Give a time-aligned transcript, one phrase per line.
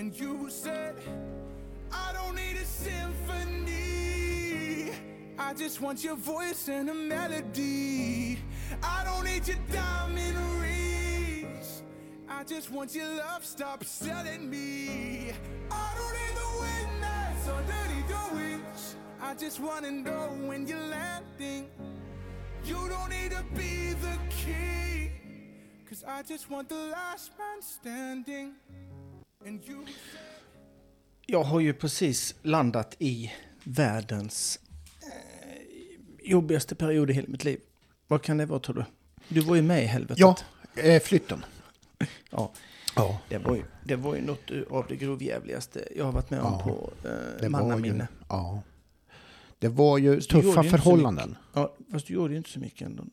[0.00, 0.96] And you said,
[1.92, 3.72] I don't need a symphony.
[5.38, 8.38] I just want your voice and a melody.
[8.82, 11.82] I don't need your diamond rings.
[12.30, 13.44] I just want your love.
[13.44, 15.32] Stop selling me.
[15.70, 18.96] I don't need the wind that's underneath your wings.
[19.20, 21.68] I just wanna know when you're landing.
[22.64, 25.12] You don't need to be the king.
[25.86, 28.54] Cause I just want the last man standing.
[31.26, 33.32] Jag har ju precis landat i
[33.64, 34.60] världens
[35.02, 37.60] eh, jobbigaste period i hela mitt liv.
[38.06, 38.84] Vad kan det vara tror du?
[39.34, 40.18] Du var ju med i helvetet.
[40.18, 40.36] Ja,
[40.76, 41.44] eh, flytten.
[42.30, 42.52] ja.
[42.96, 43.20] Ja.
[43.28, 46.52] Det var ju, det var ju något av det grovjävligaste jag har varit med om
[46.52, 47.08] Ja, på
[47.42, 48.08] eh, mannaminne.
[48.28, 48.62] ja.
[49.58, 51.36] Det var ju tuffa förhållanden.
[51.52, 53.04] Ja, fast du gjorde ju inte så mycket ändå.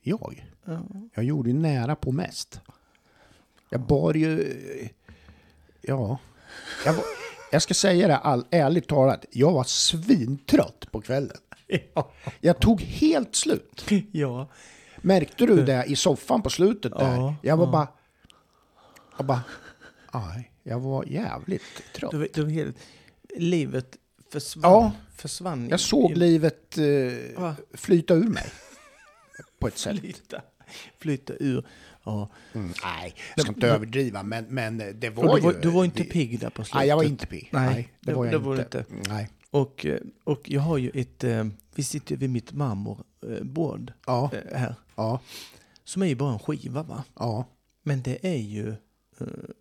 [0.00, 0.46] Jag?
[0.64, 0.82] Ja.
[1.14, 2.60] Jag gjorde ju nära på mest.
[3.68, 4.54] Jag bar ju...
[5.82, 6.18] Ja.
[6.84, 7.04] Jag, var,
[7.52, 9.24] jag ska säga det all, ärligt talat.
[9.30, 11.36] Jag var svintrött på kvällen.
[11.94, 12.12] Ja.
[12.40, 13.84] Jag tog helt slut.
[14.12, 14.48] ja.
[15.02, 17.16] Märkte du det i soffan på slutet där?
[17.16, 17.72] Ja, jag var ja.
[17.72, 17.88] bara...
[19.16, 19.42] Jag bara...
[20.06, 21.62] Aj, jag var jävligt
[21.94, 22.10] trött.
[22.10, 22.76] Du, du, helt,
[23.36, 23.96] livet
[24.30, 24.72] försvann.
[24.72, 24.92] Ja.
[25.16, 28.52] försvann Jag såg livet eh, flyta ur mig.
[29.58, 30.00] På ett sätt.
[30.00, 30.42] flyta,
[30.98, 31.66] flyta ur.
[32.04, 32.28] Ja.
[32.52, 35.60] Mm, nej, jag ska inte Men- överdriva, men, men det var du, var, ju...
[35.60, 36.74] du var inte pigg där på slutet.
[36.74, 37.48] Nej, jag var inte pigg.
[37.52, 38.48] Nej, Nej, det, det- var jag det inte.
[38.48, 38.58] var
[38.96, 39.08] inte.
[39.08, 39.28] Nej.
[39.50, 41.44] Och, eh, och jag har ju ett, eh,
[41.74, 44.74] vi sitter ju vid mitt marmorbord Ja, eh, här.
[44.96, 45.20] ja,
[45.84, 47.04] Som är ju bara en skiva va?
[47.18, 47.48] ja.
[47.82, 48.74] Men det är ju,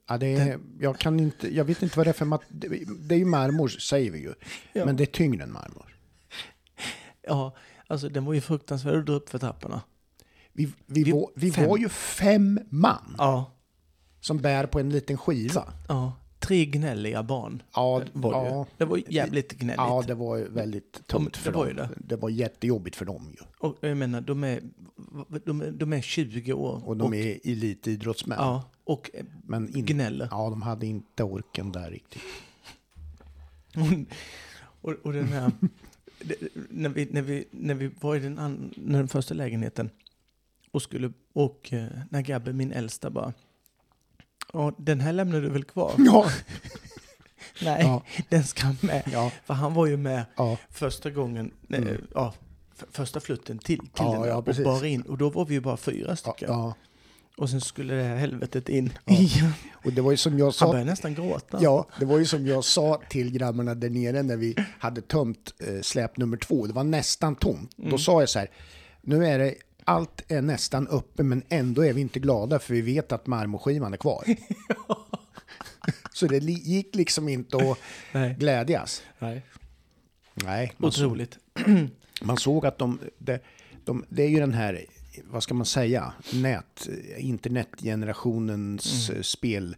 [0.09, 2.67] ja det är, jag, kan inte, jag vet inte vad det är för mat, det,
[2.99, 4.33] det är ju marmor, säger vi ju.
[4.73, 4.85] Ja.
[4.85, 5.97] Men det är tyngre än marmor.
[7.27, 7.55] ja,
[7.87, 9.81] alltså den var ju fruktansvärd att dra upp för trapporna.
[10.53, 11.69] Vi, vi, Vi- var, vi fem.
[11.69, 13.51] var ju fem man Ja,
[14.19, 15.73] som bär på en liten skiva.
[15.87, 16.13] ja.
[16.39, 19.77] Tre gnälliga barn Ja, var det ja, Det var jävligt gnälligt.
[19.77, 21.75] ja, det var väldigt tungt det för var dem.
[21.75, 21.89] det.
[21.97, 23.45] det var jättejobbigt för dem ju.
[23.59, 24.61] Och jag menar, de är,
[25.45, 26.87] de är, de är 20 år.
[26.87, 28.37] Och de är elitidrottsmän.
[28.41, 29.11] Ja, och
[29.43, 30.27] men in, gnäller.
[30.31, 32.21] Ja, de hade inte orken där riktigt.
[34.81, 35.51] och, och den här,
[36.23, 36.35] det,
[36.69, 39.89] när, vi, när, vi, när vi var i den, an, när den första lägenheten
[40.71, 43.33] och skulle, och eh, när Gabbe, min äldsta, bara,
[44.53, 45.93] ja, den här lämnar du väl kvar?
[45.97, 46.25] Ja,
[47.61, 48.03] Nej, Ja.
[48.29, 49.03] den ska med.
[49.11, 50.57] ja, För han var ju med ja.
[50.69, 52.07] första gången, eh, Mm.
[52.13, 52.33] ja,
[52.91, 55.01] första flutten till, till den där och bar in.
[55.01, 56.49] Och då var vi ju bara fyra stycken.
[56.49, 56.73] ja.
[57.37, 59.13] Och sen skulle det här helvetet in Ja.
[59.19, 59.53] igen.
[59.85, 61.57] Och det var ju som jag Han sa började nästan gråta.
[61.61, 65.53] Ja, det var ju som jag sa till grabbarna där nere när vi hade tömt
[65.59, 66.67] eh, släp nummer två.
[66.67, 67.77] Det var nästan tomt.
[67.77, 67.91] Mm.
[67.91, 68.49] Då sa jag så här,
[69.01, 72.81] nu är det, allt är nästan uppe men ändå är vi inte glada för vi
[72.81, 74.23] vet att marmorskivan är kvar.
[76.13, 77.77] så det gick liksom inte att
[78.11, 78.35] Nej.
[78.39, 79.03] glädjas.
[79.19, 79.41] Nej.
[80.33, 81.37] Nej, man, Otroligt.
[82.21, 83.39] man såg att de, de,
[83.85, 84.85] de, det är ju den här,
[85.23, 86.87] vad ska man säga, nät,
[87.17, 89.75] internetgenerationens eh, spel.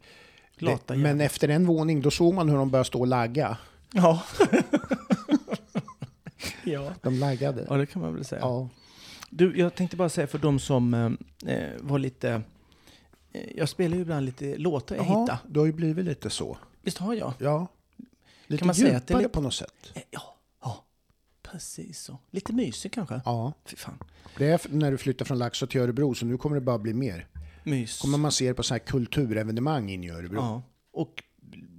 [0.59, 3.57] Det, men efter en våning då såg man hur de började stå och lagga.
[3.91, 4.23] Ja.
[6.63, 6.93] ja.
[7.01, 7.65] De laggade.
[7.69, 8.41] ja, det kan man väl säga.
[8.41, 8.69] Ja.
[9.35, 12.41] Du, jag tänkte bara säga för de som eh, eh, var lite...
[13.31, 15.37] Eh, jag spelar ju ibland lite låtar jag Jaha, hittar.
[15.47, 16.57] du har ju blivit lite så.
[16.81, 17.33] Visst har jag?
[17.39, 17.67] Ja.
[18.47, 19.91] Lite Kan man säga att det är djupare lite- på något sätt.
[19.93, 20.85] Eh, ja, ja.
[21.41, 22.17] Precis så.
[22.31, 23.21] Lite mysig kanske?
[23.25, 23.53] Ja.
[23.65, 23.97] Fy fan.
[24.37, 26.93] Det är när du flyttar från Laxå till Örebro så nu kommer det bara bli
[26.93, 27.27] mer.
[27.63, 28.01] Mys.
[28.01, 30.37] Kommer man se det på så här kulturevenemang in i Örebro.
[30.37, 30.61] Ja.
[30.91, 31.23] Och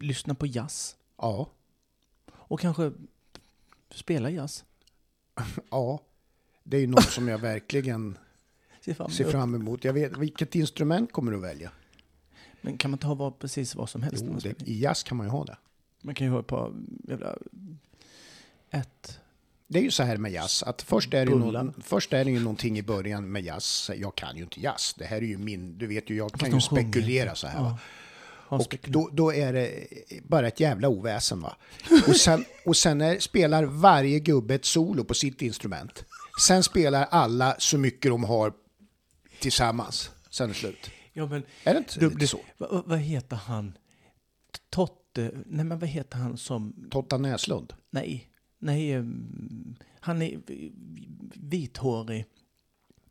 [0.00, 0.96] lyssna på jazz.
[1.18, 1.48] Ja.
[2.32, 2.92] Och kanske
[3.94, 4.64] spela jazz.
[5.70, 6.00] Ja.
[6.64, 8.18] Det är ju något som jag verkligen
[8.80, 9.84] Se fram ser fram emot.
[9.84, 11.70] Jag vet, vilket instrument kommer du välja?
[12.60, 14.24] Men kan man inte ha vad, precis vad som helst?
[14.26, 14.68] Jo, man det?
[14.68, 15.56] I jazz kan man ju ha det.
[16.02, 16.72] Man kan ju ha ett par
[17.08, 17.36] jävla...
[18.70, 19.18] Ett...
[19.66, 22.30] Det är ju så här med jazz, att först är, det någon, först är det
[22.30, 23.90] ju någonting i början med jazz.
[23.96, 24.94] Jag kan ju inte jazz.
[24.98, 27.58] Det här är ju min, du vet ju, jag kan ju spekulera så här.
[27.58, 27.78] Ja.
[28.48, 29.86] Och då, då är det
[30.22, 31.56] bara ett jävla oväsen va.
[32.08, 36.04] Och sen, och sen är, spelar varje gubbe ett solo på sitt instrument.
[36.40, 38.52] Sen spelar alla så mycket de har
[39.40, 40.10] tillsammans.
[40.30, 40.90] Sen är slut.
[41.12, 42.40] Ja, men Är det inte Du- lite så?
[42.58, 43.78] vad, vad- heter han?
[44.70, 45.30] Totte?
[45.46, 46.88] Nej, men vad heter han som...
[46.90, 47.72] Totta Näslund?
[47.90, 48.28] Nej,
[48.58, 48.92] nej.
[48.92, 50.40] ehm, Han är
[51.34, 52.24] vithårig.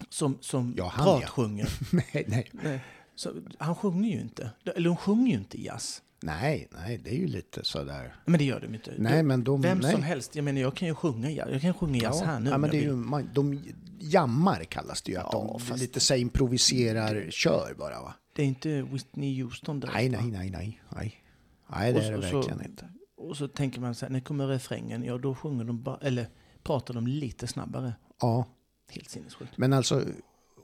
[0.10, 1.20] Som, som Ja, han, ja.
[1.20, 1.70] pratsjunger.
[1.92, 2.50] nej, nej.
[2.52, 2.80] Nej,
[3.16, 4.52] Så, han sjunger ju inte.
[4.76, 6.02] Eller de sjunger ju inte jazz.
[6.26, 8.16] Nej, nej, det är ju lite sådär.
[8.26, 8.94] Men det gör de inte.
[8.98, 9.92] Nej, Du- men de- Vem nej.
[9.92, 10.36] som helst.
[10.36, 11.50] Jag menar, jag kan ju sjunga jazz.
[11.52, 12.50] Jag kan sjunga jazz här nu.
[12.50, 13.60] ja, men det är ju, man, de
[14.00, 15.18] jammar kallas det ju.
[15.18, 18.14] Att Ja, de lite så improviserar, kör bara va.
[18.36, 21.24] Det är inte Whitney Houston direkt, Nej, nej, nej, nej, nej.
[21.72, 22.90] Nej, det Och är det så- så- verkligen inte.
[23.18, 25.04] Och så tänker man så här, när kommer refrängen?
[25.04, 26.28] Ja, då sjunger de bara, eller
[26.64, 27.94] pratar de lite snabbare.
[28.22, 28.46] Ja,
[28.90, 29.58] Helt sinnessjukt.
[29.58, 30.04] men alltså,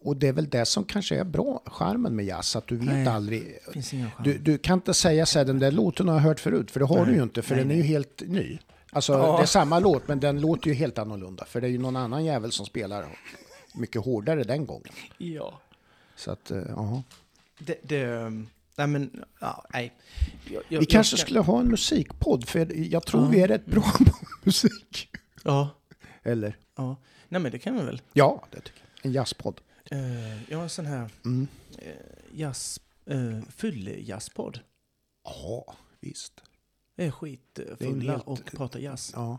[0.01, 2.85] och det är väl det som kanske är bra, charmen med jazz, att du vet
[2.87, 3.07] Nej.
[3.07, 3.57] aldrig.
[4.23, 6.79] Du, du kan inte säga så här, den där låten har jag hört förut, för
[6.79, 7.05] det har Nej.
[7.05, 8.59] du ju inte, för Nej, den är ju helt ny.
[8.91, 9.37] Alltså, Ja.
[9.37, 11.95] det är samma låt, men den låter ju helt annorlunda, för det är ju någon
[11.95, 13.05] annan jävel som spelar
[13.75, 14.93] mycket hårdare den gången.
[15.17, 15.59] Ja.
[16.15, 17.03] Så att, eh, ja.
[17.59, 18.29] Det, det,
[18.75, 19.93] nej men, ja, nej.
[20.45, 23.29] Jag, jag, Vi jag kanske ska- skulle ha en musikpodd, för jag tror Ja.
[23.29, 24.13] vi är rätt bra på
[24.43, 25.09] musik.
[25.43, 25.69] Ja,
[26.23, 26.57] Eller?
[26.75, 26.95] ja.
[27.29, 28.01] Nej men det kan vi väl.
[28.13, 29.05] Ja, det tycker jag.
[29.05, 29.61] En jazzpodd.
[29.93, 31.47] Uh, jag har en sån här Mm.
[31.81, 31.87] uh,
[32.33, 32.79] jazz,
[33.11, 34.59] uh, fyllejazzpodd.
[35.23, 36.41] Ja, visst.
[36.95, 39.11] Det är skitfulla helt- och pratar jazz.
[39.15, 39.37] Ja.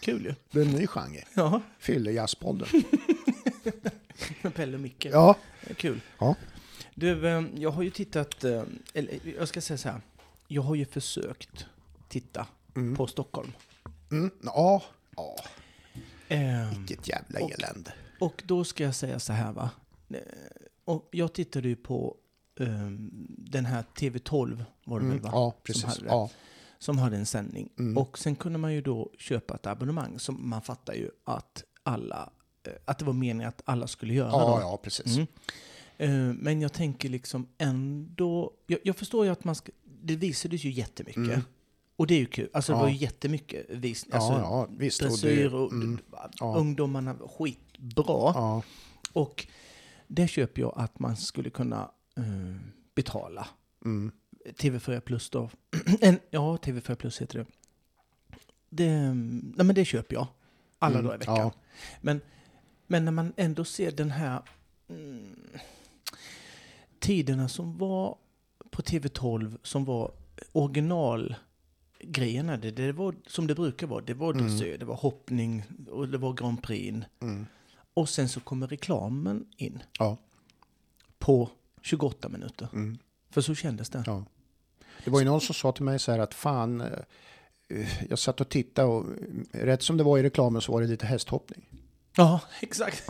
[0.00, 0.34] Kul ju.
[0.50, 1.24] Det är en ny genre.
[1.34, 2.68] Ja, Fyllejazzpodden.
[4.42, 5.04] med Pelle och Micke.
[5.04, 5.36] Ja.
[5.76, 6.00] Kul.
[6.18, 6.34] Ja.
[6.94, 7.20] Du,
[7.56, 10.00] jag har ju tittat, eller jag ska säga så här.
[10.48, 11.66] Jag har ju försökt
[12.08, 12.96] titta Mm.
[12.96, 13.52] på Stockholm.
[14.10, 14.30] Mm.
[14.42, 14.82] Ja.
[15.16, 15.36] Ja.
[16.28, 17.92] Eh, Vilket jävla elände.
[18.20, 19.70] Och då ska jag säga så här va.
[20.10, 20.18] Eh,
[20.84, 22.16] Och jag tittade ju på
[22.60, 22.66] eh,
[23.28, 25.16] den här TV12 var det Mm.
[25.16, 25.30] väl va?
[25.32, 25.84] Ja, Som precis.
[25.84, 26.06] hade det.
[26.08, 26.30] Ja.
[26.78, 27.68] Som hade en sändning.
[27.78, 27.96] Mm.
[27.98, 32.30] Och sen kunde man ju då köpa ett abonnemang som man fattar ju att alla,
[32.66, 34.60] eh, att det var meningen att alla skulle göra Ja, då.
[34.60, 35.16] ja, precis.
[35.16, 35.26] Mm.
[35.98, 38.52] Eh, Men jag tänker liksom ändå...
[38.66, 39.72] Jag, jag förstår ju att man ska...
[40.02, 41.16] Det visades ju jättemycket.
[41.16, 41.40] Mm.
[41.96, 42.48] Och det är ju kul.
[42.52, 42.82] Alltså det Ja.
[42.82, 45.02] var ju jättemycket vis, alltså, ja, ja, visst.
[45.02, 45.98] och dressyr och mm,
[46.40, 46.56] ja.
[46.56, 47.16] ungdomarna
[47.78, 48.32] skitbra.
[48.34, 48.62] ja.
[49.12, 49.46] Och
[50.06, 52.56] det köper jag att man skulle kunna eh,
[52.94, 53.46] betala.
[53.84, 54.12] Mm.
[54.46, 55.50] TV4 Plus då.
[56.30, 57.46] ja, TV4 Plus heter det.
[58.70, 59.14] det.
[59.56, 60.26] Nej men det köper jag.
[60.78, 61.36] Alla Mm, dagar i veckan.
[61.36, 61.52] ja.
[62.00, 62.20] Men,
[62.86, 64.42] men när man ändå ser den här
[64.88, 65.36] mm,
[66.98, 68.16] tiderna som var
[68.70, 70.12] på TV12 som var
[70.52, 72.56] originalgrejerna.
[72.56, 74.04] Det, det var som det brukar vara.
[74.04, 74.46] Det var Mm.
[74.46, 77.06] dressyr, det var hoppning och det var Grand Prix.
[77.20, 77.46] Mm.
[77.96, 80.16] Och sen så kommer reklamen in Ja.
[81.18, 81.50] på
[81.82, 82.68] 28 minuter.
[82.72, 82.98] Mm.
[83.30, 84.02] För så kändes det.
[84.06, 84.24] Ja.
[85.04, 88.40] Det var ju någon som sa till mig så här att fan, eh, jag satt
[88.40, 89.04] och tittade och
[89.52, 91.66] eh, rätt som det var i reklamen så var det lite hästhoppning.
[92.16, 93.02] Ja, exakt.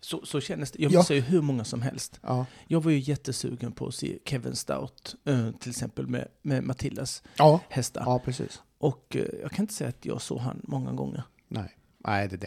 [0.00, 0.82] så, så kändes det.
[0.82, 0.98] Jag Ja.
[0.98, 2.20] missar ju hur många som helst.
[2.22, 6.64] Ja, Jag var ju jättesugen på att se Kevin Stout, eh, till exempel med, med
[6.64, 8.02] Matildas ja, hästar.
[8.06, 8.62] ja precis.
[8.78, 11.22] Och jag kan inte säga att jag såg han många gånger.
[11.48, 11.77] Nej.
[11.98, 12.46] Nej, det, det,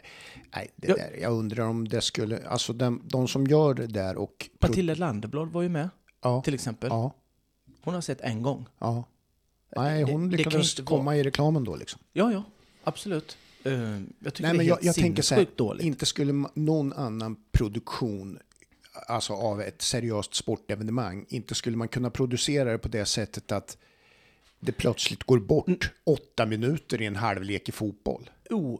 [0.56, 0.96] nej, det Ja.
[0.96, 4.50] där, jag undrar om det skulle, alltså den, de som gör det där och...
[4.62, 5.90] Matilda Landeblad var ju med,
[6.22, 6.90] Ja, till exempel.
[6.90, 7.14] ja,
[7.84, 8.66] Hon har sett en gång.
[8.80, 9.04] ja.
[9.76, 12.00] Nej, Det- hon det lyckades inte komma vara- i reklamen då liksom.
[12.14, 12.44] Ja, ja,
[12.84, 13.38] absolut.
[13.64, 13.72] Eh,
[14.20, 15.86] jag tycker Nej, det är jag, helt jag tänker så här, dåligt.
[15.86, 18.40] inte skulle någon annan produktion,
[19.08, 23.78] alltså av ett seriöst sportevenemang, inte skulle man kunna producera det på det sättet att
[24.60, 25.80] det plötsligt går bort Mm.
[26.04, 28.30] åtta minuter i en halvlek i fotboll.
[28.50, 28.80] O,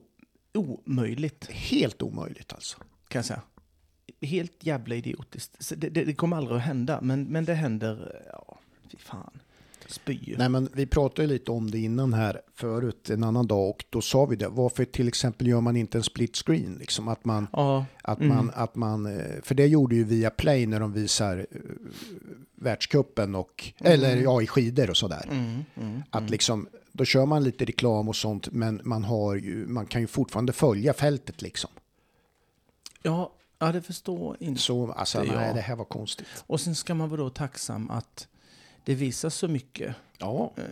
[0.54, 2.78] omöjligt, Helt omöjligt alltså.
[3.08, 3.42] kan jag säga.
[4.22, 5.72] Helt jävla idiotiskt.
[5.78, 8.60] Det, det, det kommer aldrig att hända, men, men det händer, ja,
[8.92, 9.40] fy fan.
[9.88, 10.36] Spy.
[10.38, 14.02] Nej, men vi pratade lite om det innan här förut, en annan dag, och då
[14.02, 14.48] sa vi det.
[14.48, 16.76] Varför till exempel gör man inte en split screen?
[16.80, 18.36] Liksom att man, Ja, att Mm.
[18.36, 21.62] man, att man, eh, för det gjorde ju via Play när de visar eh,
[22.56, 25.26] världscupen och, eller ja, i skidor och sådär.
[25.32, 29.68] mm, mm, Att liksom, då kör man lite reklam och sånt, men man, har ju,
[29.68, 31.70] man kan ju fortfarande följa fältet liksom.
[33.04, 34.62] ja, ja, det förstår inte.
[34.62, 35.56] Så alltså, Det nej, jag.
[35.56, 36.28] det här var konstigt.
[36.48, 38.28] Och sen ska man vara då tacksam att
[38.86, 39.96] det visas så mycket.
[40.18, 40.52] Ja.
[40.58, 40.64] Eh,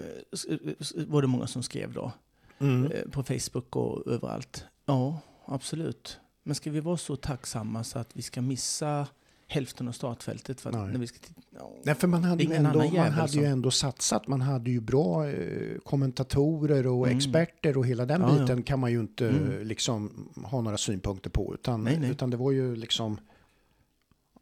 [0.79, 2.11] s- var det många som skrev då.
[2.59, 2.91] Mm.
[2.91, 4.65] Eh, på Facebook och överallt.
[4.85, 6.19] Ja, absolut.
[6.43, 9.07] Men ska vi vara så tacksamma så att vi ska missa
[9.51, 10.61] hälften av startfältet?
[10.61, 10.87] För att Nej.
[10.91, 11.17] när vi ska
[11.55, 11.71] ja.
[11.83, 14.27] Nej, för man hade, ju ändå, man hade ju som- ändå satsat.
[14.27, 17.17] Man hade ju bra eh, kommentatorer och Mm.
[17.17, 18.41] experter och hela den Ja, ja.
[18.41, 19.67] biten kan man ju inte Mm.
[19.67, 21.53] liksom ha några synpunkter på.
[21.53, 22.09] Utan, Nej, nej.
[22.11, 23.17] utan det var ju liksom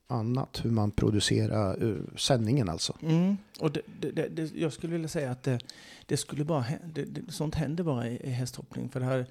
[0.07, 2.97] annat hur man producerar uh, sändningen alltså.
[3.01, 3.37] Mm.
[3.59, 5.59] Och det, det, det, det, jag skulle vilja säga att det,
[6.05, 8.89] det skulle bara hä- det, det, sånt händer bara i, i hästhoppning.
[8.89, 9.25] För det här,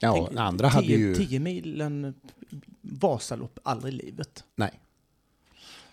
[0.00, 1.14] Ja, tänk, andra hade tio, ju...
[1.14, 2.14] tio milen
[2.80, 4.44] Vasalopp, aldrig i livet.
[4.56, 4.80] Nej,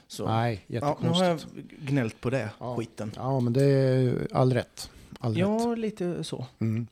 [0.07, 0.25] Så.
[0.27, 1.39] nej, ja, nu har jag
[1.81, 2.75] gnällt på det, Ja.
[2.77, 3.11] skiten.
[3.15, 4.89] Ja, men det är all rätt.
[5.19, 5.39] All rätt.
[5.39, 6.45] Ja, lite så.
[6.59, 6.87] Mm.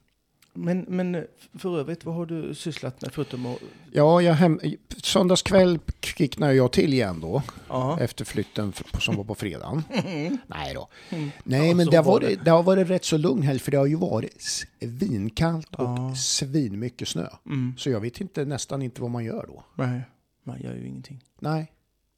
[0.58, 3.58] Men, men för övrigt, vad har du sysslat med förutom att...
[3.92, 4.60] Ja, jag hem...
[5.04, 7.42] söndagskväll kvicknade jag till igen då.
[7.70, 8.00] Ja.
[8.00, 9.84] Efter flytten som var på fredagen.
[10.48, 10.88] Nej då.
[11.10, 11.30] Mm.
[11.44, 13.72] Nej, Ja, men det har, var varit, det har varit rätt så lugn helg för
[13.72, 16.16] det har ju varit svinkallt och Ja.
[16.16, 17.28] svinmycket snö.
[17.46, 17.74] Mm.
[17.78, 19.64] Så jag vet inte, nästan inte vad man gör då.
[19.76, 20.02] Nej,
[20.44, 21.24] man gör ju ingenting.
[21.40, 21.72] Nej,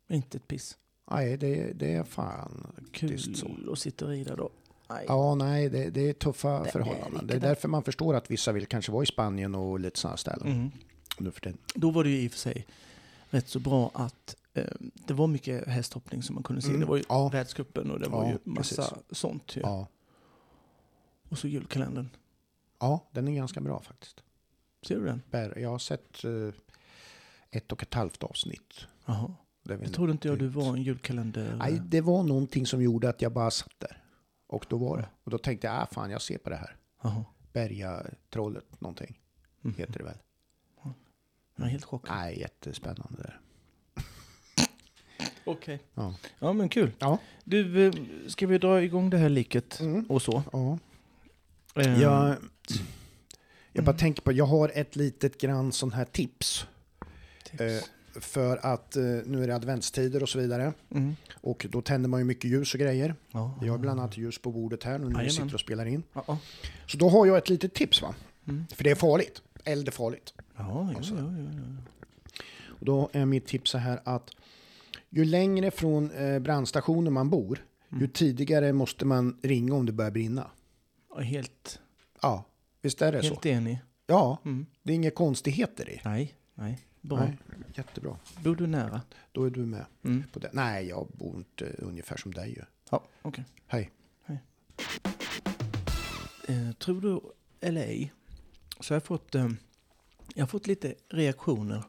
[0.10, 0.78] Inte ett piss.
[1.12, 3.48] Nej det, det är fan Kul så.
[3.72, 4.50] att sitta och rida då.
[4.90, 5.06] Nej.
[5.08, 7.28] Ja, nej, det, det är tuffa Det är förhållanden.
[7.28, 10.18] Det är därför man förstår att vissa vill kanske vara i Spanien och lite sådana
[10.18, 10.48] ställen.
[10.48, 10.72] Mm.
[11.20, 11.58] Nu för tiden.
[11.76, 12.66] Då var det ju i och för sig
[13.30, 16.68] rätt så bra att eh, det var mycket hästhoppning som man kunde se.
[16.70, 16.80] Mm.
[16.80, 17.30] Det var ju Ja.
[17.30, 19.20] världscupen och det var Ja, ju massa precis.
[19.20, 19.56] sånt.
[19.56, 19.62] Ju.
[19.62, 19.88] Ja.
[21.30, 22.10] Och så julkalendern.
[22.80, 24.24] ja, den är ganska bra faktiskt.
[24.88, 25.22] Ser du den?
[25.62, 26.32] Jag har sett eh,
[27.52, 28.74] ett och ett halvt avsnitt.
[29.06, 29.34] Jaha.
[29.68, 31.56] Det Jag trodde inte jag du var en julkalender...
[31.60, 34.04] Nej, det var någonting som gjorde att jag bara satt där.
[34.48, 35.10] Och då var det.
[35.24, 36.76] Och då tänkte jag, ah fan, jag ser på det här.
[37.54, 39.20] Bergatrollet någonting,
[39.64, 39.76] Mm.
[39.78, 40.18] heter det väl.
[41.56, 42.16] Jag är helt chockad.
[42.16, 43.40] Nej, jättespännande där.
[45.46, 45.80] Okej.
[45.94, 46.16] Ja.
[46.40, 46.92] Ja men kul.
[47.00, 47.18] Ja.
[47.44, 47.94] Du, eh,
[48.28, 50.06] ska vi dra igång det här liket Mm.
[50.10, 50.44] och så?
[50.52, 50.80] ja.
[51.76, 52.36] Eh, Jag,
[53.72, 53.98] jag bara Mm.
[53.98, 56.66] tänker på, jag har ett litet grann sån här tips.
[57.44, 57.62] tips.
[57.62, 57.82] Eh,
[58.20, 60.74] för att eh, nu är det adventstider och så vidare.
[60.92, 61.16] Mm.
[61.42, 63.16] Och då tänder man ju mycket ljus och grejer.
[63.32, 63.58] Ja.
[63.62, 66.04] Vi har bland annat ljus på bordet här nu när vi sitter och spelar in.
[66.14, 66.38] Ja, ja.
[66.88, 68.16] Så då har jag ett litet tips va.
[68.48, 68.68] Mm.
[68.68, 69.42] För det är farligt.
[69.64, 70.34] Eld är farligt.
[70.38, 70.44] Ja,
[70.92, 71.16] ja, Alltså.
[71.16, 71.24] ja.
[72.80, 74.30] Och då är mitt tips så här att
[75.10, 78.02] ju längre från eh, brandstationen man bor, Mm.
[78.02, 80.52] ju tidigare måste man ringa om det börjar brinna.
[81.22, 81.80] helt,
[82.22, 82.46] Ja,
[82.82, 83.48] visst är det helt så?
[83.50, 83.80] enig.
[84.08, 84.66] Ja, Mm.
[84.84, 86.02] det är inga konstigheter i.
[86.06, 86.80] Nej, nej.
[87.08, 87.20] Bra.
[87.20, 87.38] Nej,
[87.76, 88.18] jättebra.
[88.44, 89.02] Bor du nära?
[89.32, 90.24] Då är du med Mm.
[90.34, 90.50] på det.
[90.54, 92.64] Nej, jag bor inte ungefär som dig ju.
[92.92, 93.46] Ja, okej.
[93.68, 93.92] Hej.
[96.48, 97.22] Eh, tror du
[97.62, 98.14] eller ej,
[98.80, 99.50] så har jag fått, eh,
[100.36, 101.84] jag har fått lite reaktioner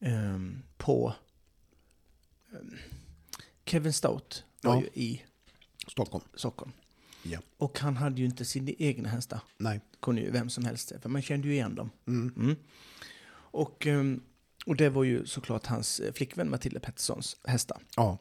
[0.00, 0.38] eh,
[0.76, 1.14] på
[2.52, 2.58] eh,
[3.66, 4.80] Kevin Stout var Ja.
[4.80, 5.22] ju i
[5.88, 6.24] Stockholm.
[6.34, 6.72] Stockholm.
[7.22, 7.38] Ja.
[7.56, 9.40] Och han hade ju inte sina egna hästar.
[9.58, 9.80] Nej.
[10.00, 11.90] kunde ju vem som helst för man kände ju igen dem.
[12.06, 12.32] Mm.
[12.36, 12.56] Mm.
[13.50, 14.22] Och, ehm,
[14.66, 17.82] och det var ju såklart hans eh, flickvän Matilda Petterssons hästar.
[17.96, 18.18] Ja.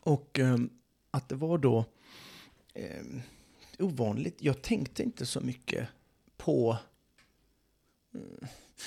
[0.00, 0.70] Och ehm,
[1.10, 1.84] att det var då
[2.74, 3.22] ehm,
[3.78, 5.88] ovanligt, jag tänkte inte så mycket
[6.36, 6.78] på...
[8.14, 8.46] Mm,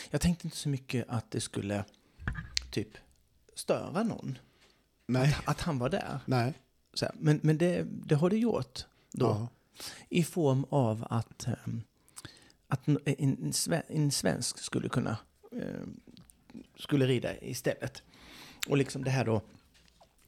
[0.09, 1.85] jag tänkte inte så mycket att det skulle
[2.71, 2.97] typ
[3.55, 4.37] störa någon.
[5.05, 5.35] Nej.
[5.39, 6.19] Att, att han var där.
[6.25, 6.53] Nej.
[6.93, 7.15] Så här.
[7.19, 9.25] Men, men det, det har det gjort då.
[9.25, 9.47] Ja.
[10.09, 11.81] I form av att, ehm,
[12.67, 15.17] att en, en, sve- en svensk skulle kunna
[16.77, 18.01] skulle rida istället.
[18.67, 19.41] Och liksom det här då,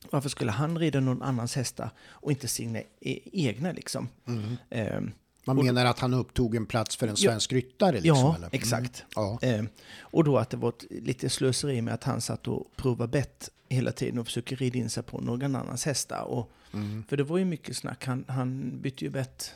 [0.09, 2.85] varför skulle han rida någon annans hästar och inte sina e-
[3.33, 4.09] egna liksom?
[4.27, 4.55] Mm.
[4.69, 5.11] Ehm,
[5.45, 7.31] Man Och- menar att han upptog en plats för en Ja.
[7.31, 7.91] svensk ryttare?
[8.01, 8.49] Liksom, ja, eller?
[8.51, 8.99] exakt.
[9.17, 9.29] Mm.
[9.29, 9.39] Ja.
[9.41, 13.11] Ehm, och då att det var ett, lite slöseri med att han satt och provade
[13.11, 16.23] bett hela tiden och försöker rida in sig på någon annans hästar.
[16.23, 17.03] Och, Mm.
[17.09, 19.55] För det var ju mycket snack, han, han bytte ju bett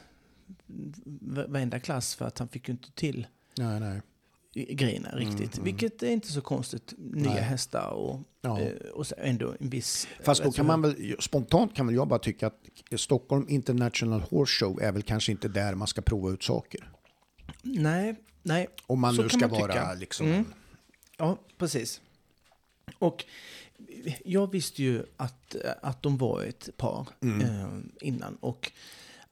[1.06, 4.02] va- varenda klass för att han fick ju inte till Nej, nej.
[4.56, 5.54] Grejerna riktigt.
[5.58, 5.64] mm.
[5.66, 6.94] Vilket är inte så konstigt.
[6.98, 7.42] Nya Nej.
[7.44, 8.60] hästar och, Ja.
[8.62, 10.08] eh, och ändå en viss...
[10.24, 12.60] Fast då kan man väl, spontant kan väl jag bara tycka att
[13.00, 16.92] Stockholm International Horse Show är väl kanske inte där man ska prova ut saker.
[17.64, 18.68] Nej, nej.
[18.88, 19.94] Om man Så nu ska man vara tycka.
[19.94, 20.28] liksom...
[20.28, 20.46] Mm.
[21.18, 22.02] Ja, precis.
[23.00, 23.26] Och
[24.26, 27.42] jag visste ju att, att de var ett par Mm.
[27.42, 27.68] eh,
[28.08, 28.36] innan.
[28.36, 28.72] Och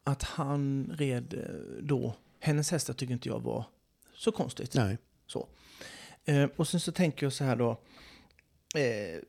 [0.03, 3.65] att han red eh, då, hennes hästar tycker inte jag var
[4.15, 4.74] så konstigt.
[4.75, 4.98] Nej.
[5.34, 5.48] Så.
[6.25, 7.72] Eh, och sen så tänker jag så här då.
[8.75, 9.20] Eh,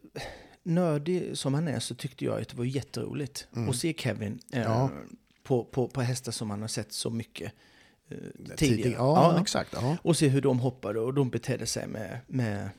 [0.62, 4.60] nördig som han är så tyckte jag att det var jätteroligt att se Kevin eh,
[4.60, 4.72] Mm.
[4.72, 4.90] Ja.
[5.42, 7.52] på, på, på hästar som man har sett så mycket
[8.08, 8.56] eh, Tidigare.
[8.56, 8.92] tidigare.
[8.92, 9.70] Ja, exakt.
[9.72, 9.96] Ja.
[10.02, 12.70] Och se hur de hoppade och de betedde sig med, med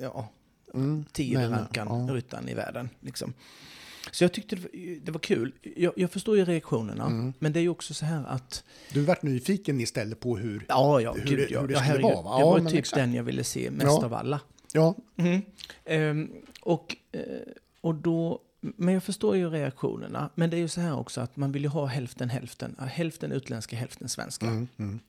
[0.00, 0.28] ja,
[0.74, 1.04] Mm.
[1.12, 2.14] tio Men, rankan ja.
[2.14, 2.88] ryttaren i världen.
[3.00, 3.32] Liksom.
[4.16, 4.70] Så jag tyckte det var,
[5.04, 5.52] det var kul.
[5.76, 7.32] Jag, jag förstår ju reaktionerna, Mm.
[7.38, 8.64] men det är ju också så här att...
[8.92, 10.64] Du vart nyfiken istället på hur...
[10.68, 11.60] Ja, ja, Hur gud, det- ja.
[11.60, 12.12] hur det ja, skulle herregud.
[12.12, 12.34] vara, va?
[12.36, 12.96] Det Ja, var typ exakt.
[13.00, 14.04] den jag ville se mest Ja.
[14.04, 14.40] av alla.
[14.72, 15.42] Ja, Mm.
[15.84, 16.30] Ehm,
[16.60, 17.20] och, eh,
[17.80, 20.30] och då, men jag förstår ju reaktionerna.
[20.34, 22.76] Men det är ju så här också att man vill ju ha hälften hälften.
[22.78, 24.46] Hälften utländska, hälften svenska.
[24.46, 25.00] mm, mm.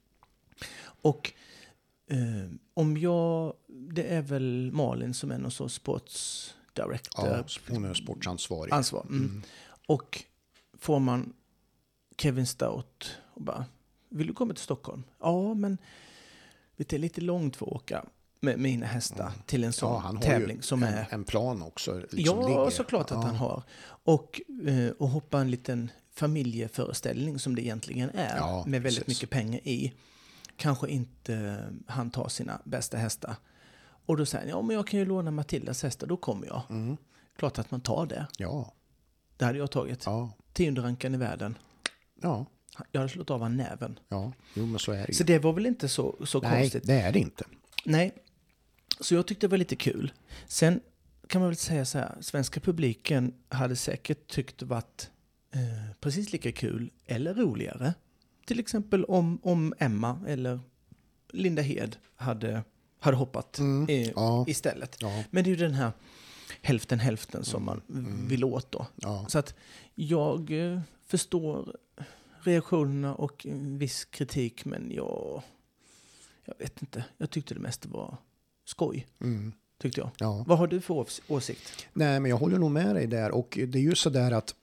[1.01, 1.31] Och
[2.09, 7.27] eh, om jag, det är väl Malin som är någon sorts sports director.
[7.27, 8.73] ja hon är sportsansvarig.
[8.73, 9.05] ansvar.
[9.09, 9.41] Mm.
[9.87, 10.23] Och
[10.79, 11.33] får man
[12.17, 13.65] Kevin Stout och bara,
[14.09, 15.03] vill du komma till Stockholm?
[15.19, 15.77] Ja, men
[16.77, 18.05] det är lite långt för att åka
[18.39, 21.07] med mina hästar till en sån Ja, han har tävling ju som en, är...
[21.09, 21.97] en plan också.
[22.11, 22.69] Liksom ja, ligger.
[22.69, 23.21] såklart att Ja.
[23.21, 23.63] han har.
[23.87, 28.37] Och, eh, och hoppa en liten familjeföreställning som det egentligen är.
[28.37, 29.21] Ja, med väldigt precis.
[29.21, 29.93] mycket pengar i.
[30.55, 33.35] Kanske inte eh, han tar sina bästa hästar.
[34.07, 36.61] Och då säger han, ja men jag kan ju låna Matildas hästar, då kommer jag.
[36.69, 36.97] Mm.
[37.37, 38.27] Klart att man tar det.
[38.37, 38.73] Ja,
[39.37, 40.03] Det hade jag tagit.
[40.05, 41.57] ja, Tionde rankan i världen.
[42.21, 42.45] ja,
[42.91, 43.99] Jag hade slått av han näven.
[44.09, 44.31] ja.
[44.53, 45.13] Jo, men så är det ju.
[45.13, 46.83] Så det var väl inte så, så Nej, konstigt.
[46.87, 47.43] det är det inte.
[47.85, 48.11] Nej.
[48.99, 50.11] Så jag tyckte det var lite kul.
[50.47, 50.79] Sen
[51.27, 55.11] kan man väl säga så här, svenska publiken hade säkert tyckt det varit
[55.51, 57.93] eh, precis lika kul eller roligare.
[58.45, 60.59] Till exempel om, om Emma eller
[61.31, 62.63] Linda Hed hade,
[62.99, 64.45] hade hoppat Mm, eh, ja.
[64.47, 64.97] istället.
[65.01, 65.91] Ja, Men det är ju den här
[66.61, 68.27] hälften hälften som man Mm.
[68.27, 68.87] vill åt då.
[68.95, 69.25] ja.
[69.29, 69.55] Så att
[69.95, 71.75] jag eh, förstår
[72.41, 73.45] reaktionerna och
[73.77, 75.41] viss kritik, men jag,
[76.45, 77.03] jag vet inte.
[77.17, 78.17] Jag tyckte det mesta var
[78.65, 80.09] skoj, Mm, tyckte jag.
[80.17, 80.43] ja.
[80.47, 81.87] Vad har du för ås- åsikt?
[81.93, 83.31] Nej, men jag håller nog med dig där.
[83.31, 84.55] Och det är ju så där att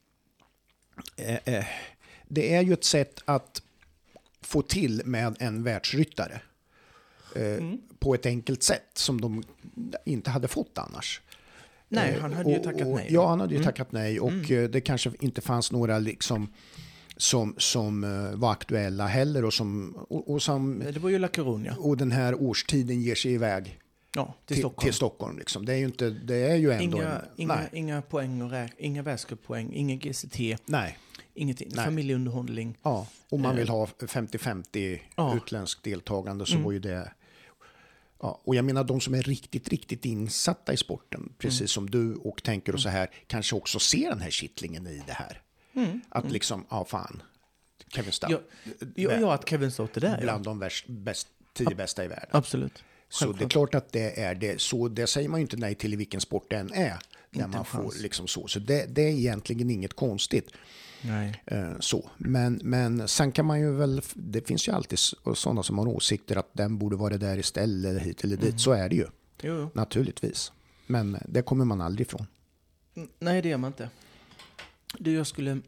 [1.16, 1.64] eh, eh,
[2.28, 3.62] det är ju ett sätt att
[4.40, 6.40] få till med en världsryttare.
[7.36, 9.42] Eh, På ett enkelt sätt som de
[10.04, 11.20] inte hade fått annars.
[11.88, 13.06] Nej, Eh, han hade ju och- tackat och, nej.
[13.10, 13.64] Ja, han hade ju Mm.
[13.66, 16.48] tackat nej och eh, det kanske inte fanns några liksom
[17.16, 18.00] som, som
[18.40, 21.76] var aktuella heller och som, och, och som Det var ju La Coruña.
[21.76, 23.80] och den här årstiden ger sig iväg
[24.16, 24.84] Ja, till, till, Stockholm.
[24.86, 25.38] till Stockholm.
[25.38, 25.66] Liksom.
[25.66, 28.50] Det är ju inte, det är ju ändå Inga, en, inga, nej, inga poäng och
[28.50, 30.98] räk, inga världscuppoäng, ingen GCT, nej.
[31.34, 31.70] ingenting.
[31.74, 31.84] Nej.
[31.84, 32.78] Familjeunderhållning.
[32.82, 35.26] Ja, om man vill ha 50-50 Ja.
[35.26, 35.36] Mm.
[35.36, 37.12] utländskt deltagande så var ju det...
[38.24, 41.68] Ja, och jag menar de som är riktigt, riktigt insatta i sporten, precis Mm.
[41.68, 45.12] som du och tänker och så här, kanske också ser den här kittlingen i det
[45.12, 45.42] här.
[46.08, 47.22] Att liksom, ja fan,
[47.88, 48.42] Kevin Stout, Mm.
[48.96, 50.22] Ja, ja, ja, att Kevin Sauter där, ja.
[50.22, 52.28] bland de värst, bäst, tio bästa i världen.
[52.32, 52.84] Absolut.
[53.08, 54.60] Så det är klart att det är det.
[54.60, 56.98] Så det säger man ju inte nej till i vilken sport det än är.
[57.30, 58.46] När Inte man får liksom så.
[58.48, 60.50] Så det, det är egentligen inget konstigt.
[61.02, 61.42] Nej.
[61.46, 62.10] Eh, så.
[62.16, 64.98] Men, men sen kan man ju väl, det finns ju alltid
[65.34, 68.44] sådana som har åsikter att den borde vara där istället, hit eller dit.
[68.48, 68.58] Mm.
[68.58, 69.06] Så är det ju,
[69.42, 69.70] Jo, jo.
[69.74, 70.52] naturligtvis.
[70.86, 72.26] Men det kommer man aldrig ifrån.
[73.18, 73.90] Nej, det gör man inte.
[74.98, 75.60] Du, jag skulle...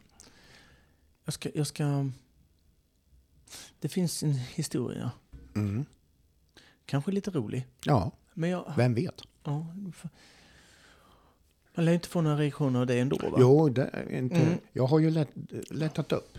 [1.25, 1.51] Jag ska...
[1.55, 2.11] Jag ska
[3.81, 5.11] det finns en historia.
[5.55, 5.85] Mm.
[6.87, 7.67] Kanske lite rolig.
[7.85, 8.73] Ja, Men jag...
[8.77, 9.23] vem vet?
[9.45, 9.67] Ja,
[11.77, 13.37] man lär inte få några reaktioner av det ändå, va?
[13.41, 14.59] Jo, det är inte, Mm.
[14.73, 15.31] jag har ju lätt,
[15.71, 16.39] lättat upp.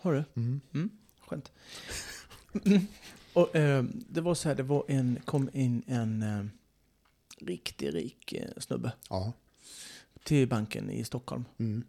[0.00, 0.24] Har du?
[0.36, 0.60] Mm.
[0.74, 1.52] Mm, skönt.
[3.32, 6.44] Och, eh, det var så här, det var en, kom in en eh,
[7.46, 9.32] riktigt rik eh, snubbe Ja.
[10.24, 11.44] till banken i Stockholm.
[11.58, 11.84] Mm.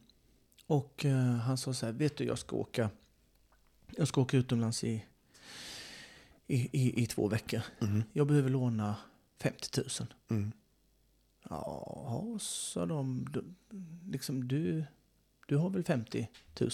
[0.67, 2.89] Och eh, han sa så här, vet du jag ska åka,
[3.97, 5.05] jag ska åka utomlands i,
[6.47, 7.61] i, i, i två veckor.
[7.81, 8.03] Mm.
[8.13, 8.95] Jag behöver låna
[9.41, 9.89] 50 000.
[10.29, 10.51] Mm.
[11.49, 13.43] Ja, sa de, du,
[14.11, 14.85] liksom du,
[15.47, 16.27] du har väl 50
[16.59, 16.69] 000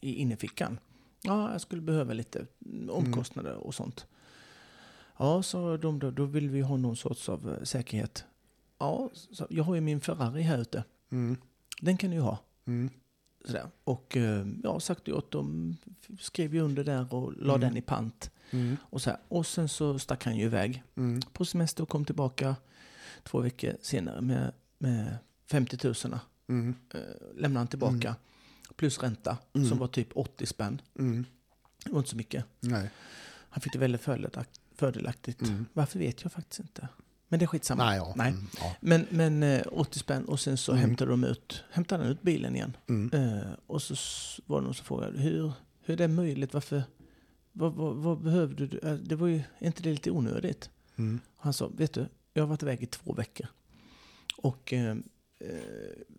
[0.00, 0.78] i innefickan?
[1.22, 2.46] Ja, jag skulle behöva lite
[2.90, 4.06] omkostnader och sånt.
[5.18, 8.24] Ja, sa de då, då vill vi ha någon sorts av eh, säkerhet.
[8.78, 10.84] Ja, så, jag har ju min Ferrari här ute.
[11.10, 11.36] Mm.
[11.80, 12.38] Den kan du ju ha.
[12.64, 12.90] Mm.
[13.44, 13.66] Sådär.
[13.84, 15.76] Och eh, ja, sagt åt dem,
[16.20, 17.60] skrev ju under där och la Mm.
[17.68, 18.30] den i pant.
[18.50, 18.76] Mm.
[18.82, 21.20] Och, så och sen så stack han ju iväg Mm.
[21.32, 22.56] på semester och kom tillbaka
[23.22, 25.16] två veckor senare med, med
[25.50, 26.18] 50 000.
[26.48, 26.74] Mm.
[26.94, 27.00] Eh,
[27.36, 28.16] lämnade han tillbaka.
[28.76, 29.68] Plus ränta Mm.
[29.68, 30.80] som var typ 80 spänn.
[30.98, 31.24] Mm.
[31.84, 32.44] Det var inte så mycket.
[32.60, 32.90] Nej.
[33.50, 35.42] Han fick det väldigt fördelakt- fördelaktigt.
[35.42, 35.66] Mm.
[35.72, 36.88] Varför vet jag faktiskt inte.
[37.28, 37.84] Men det är skitsamma.
[37.84, 38.12] Nej, ja.
[38.16, 38.28] Nej.
[38.30, 38.46] Mm.
[38.58, 38.76] Ja.
[38.80, 40.80] Men, men eh, 80 spänn och sen så Mm.
[40.84, 42.76] hämtade de ut, hämtade han ut bilen igen.
[42.88, 43.10] Mm.
[43.38, 43.94] Eh, och så
[44.46, 46.54] var det någon som frågade hur, hur är det möjligt?
[46.54, 46.82] Varför?
[47.52, 48.78] Vad, vad, vad behövde du?
[48.78, 50.70] Eh, Det var ju inte det lite onödigt.
[50.96, 51.20] Mm.
[51.36, 53.46] Han sa, vet du, jag har varit iväg i två veckor.
[54.36, 54.96] Och eh,
[55.38, 55.48] eh,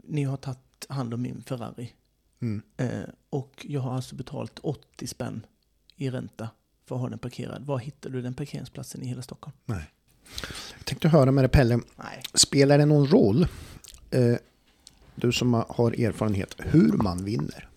[0.03, 1.93] ni har tagit hand om min Ferrari.
[2.41, 2.61] Mm.
[2.77, 5.45] Eh, och jag har alltså betalt 80 spänn
[5.95, 6.49] i ränta
[6.85, 7.65] för att ha den parkerad.
[7.65, 9.57] Var hittar du den parkeringsplatsen i hela Stockholm?
[9.65, 9.91] Nej.
[10.77, 12.21] Jag tänkte höra med dig Pelle, Nej.
[12.33, 13.47] spelar det någon roll,
[14.11, 14.35] eh,
[15.15, 17.67] du som har erfarenhet, hur man vinner?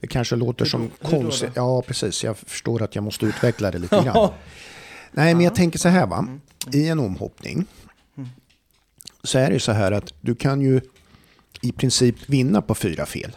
[0.00, 1.52] Det kanske låter Hur som konstigt.
[1.54, 2.24] Ja, precis.
[2.24, 4.30] Jag förstår att jag måste utveckla det lite grann.
[5.12, 6.18] Nej, men jag tänker så här va.
[6.18, 6.40] Mm.
[6.72, 7.64] I en omhoppning
[9.22, 10.80] så är det så här att du kan ju
[11.60, 13.36] i princip vinna på fyra fel.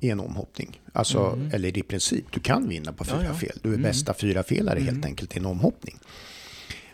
[0.00, 0.80] I en omhoppning.
[0.92, 3.16] Alltså, eller i princip, du kan vinna på Mm.
[3.16, 3.38] Ja, fyra ja.
[3.38, 3.58] fel.
[3.62, 3.82] Du är Mm.
[3.82, 5.98] bästa fyra felare helt enkelt i en omhoppning.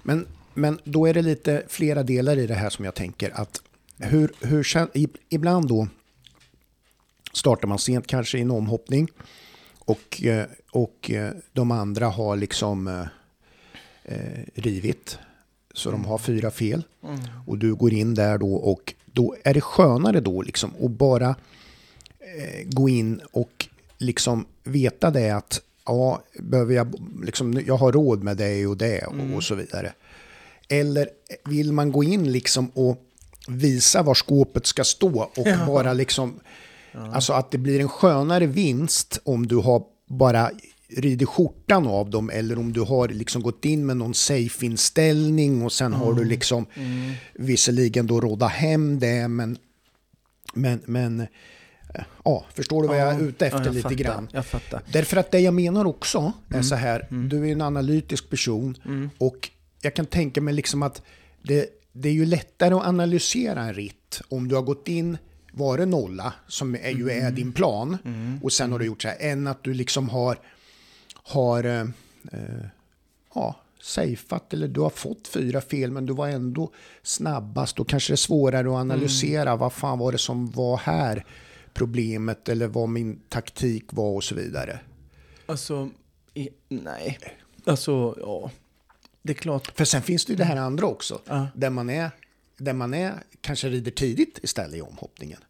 [0.03, 3.63] Men, men då är det lite flera delar i det här som jag tänker att
[3.99, 4.67] hur, hur,
[5.29, 5.89] ibland då
[7.33, 9.09] startar man sent kanske i en omhoppning
[9.79, 13.07] och, eh, och eh, de andra har liksom
[14.09, 15.19] eh, rivit.
[15.75, 16.83] Så de har fyra fel.
[17.05, 17.19] Mm.
[17.47, 21.29] Och du går in där då och då är det skönare då liksom att bara
[22.21, 23.69] eh, gå in och
[23.99, 26.95] liksom veta det att ja, behöver jag,
[27.25, 29.93] liksom, jag har råd med det och det och, och så vidare.
[30.69, 31.09] Eller
[31.45, 33.05] vill man gå in liksom och
[33.49, 35.67] visa var skåpet ska stå och Ja.
[35.67, 36.41] bara liksom,
[36.93, 40.51] alltså att det blir en skönare vinst om du har bara
[40.97, 45.73] rider skjortan av dem eller om du har liksom gått in med någon safe-inställning och
[45.73, 46.67] sen har du liksom
[47.35, 49.59] visserligen då råda hem det men,
[50.55, 51.27] men, men
[52.25, 54.29] Ja, förstår du vad jag är ute efter ja, jag lite fattar, grann?
[54.33, 54.83] Jag fattar.
[54.93, 56.65] Därför att det jag menar också är Mm.
[56.65, 58.77] så här, du är en analytisk person
[59.19, 59.51] och
[59.83, 61.03] jag kan tänka mig liksom att
[61.43, 65.19] det, det är ju lättare att analysera en ritt om du har gått in,
[65.53, 67.27] var det nolla, som är, ju Mm.
[67.27, 67.97] är din plan,
[68.43, 70.39] och sen har du gjort så här, än att du liksom har,
[71.29, 71.81] har eh,
[72.33, 72.67] eh,
[73.35, 76.71] ja, safeat eller du har fått fyra fel men du var ändå
[77.03, 77.77] snabbast.
[77.77, 81.25] Då kanske det är svårare att analysera vad fan var det som var här
[81.75, 84.81] problemet eller vad min taktik var och så vidare.
[85.47, 85.91] Alltså,
[86.35, 87.19] i, nej.
[87.65, 88.51] Alltså, ja.
[89.23, 89.73] Det är klart.
[89.77, 91.47] För sen finns det ju det här andra också, Ja.
[91.55, 92.11] där, man är,
[92.57, 95.41] där man är, kanske rider tidigt istället i omhoppningen.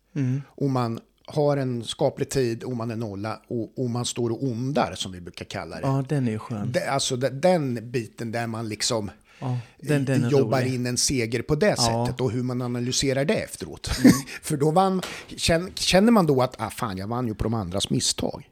[0.47, 4.43] Och man har en skaplig tid och man är nolla och, och man står och
[4.43, 5.83] ondar som vi brukar kalla det.
[5.83, 6.73] Ja, den är ju skön.
[6.73, 9.11] det alltså de- den biten där man liksom
[9.41, 10.75] Ja, den, den jobbar rolig.
[10.75, 12.07] in en seger på det Ja.
[12.07, 13.91] sättet och hur man analyserar det efteråt.
[14.43, 15.03] För då vann,
[15.77, 18.49] känner, man då att ah, fan, jag vann ju på de andras misstag.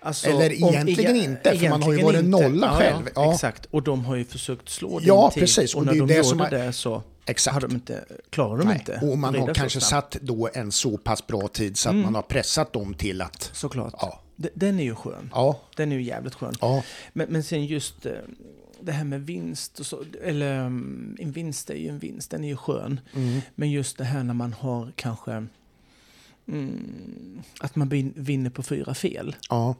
[0.00, 2.48] Alltså, Eller om- egentligen ega- inte, för man har ju egentligen varit inte.
[2.58, 2.78] nolla ja,
[3.14, 3.32] själv.
[3.34, 5.40] Exakt, och de har ju försökt slå din Ja, tid.
[5.42, 7.54] precis, Och, och när det är de det gjorde som är- det så Exakt.
[7.54, 8.78] hade de inte, klarade de Nej.
[8.78, 9.06] inte.
[9.06, 10.14] Och man har kanske snabbt.
[10.14, 13.50] satt då en så pass bra tid så att man har pressat dem till att...
[13.52, 13.94] Såklart.
[13.98, 14.20] Ja.
[14.54, 15.30] Den är ju skön.
[15.34, 16.54] Ja, Den är ju jävligt skön.
[16.60, 18.12] ja, Men, men sen just eh,
[18.80, 22.44] det här med vinst, och så, eller mm, en vinst är ju en vinst, den
[22.44, 23.00] är ju skön.
[23.14, 25.46] mm, Men just det här när man har kanske
[26.48, 29.36] mm, att man vin- vinner på fyra fel.
[29.48, 29.74] ja,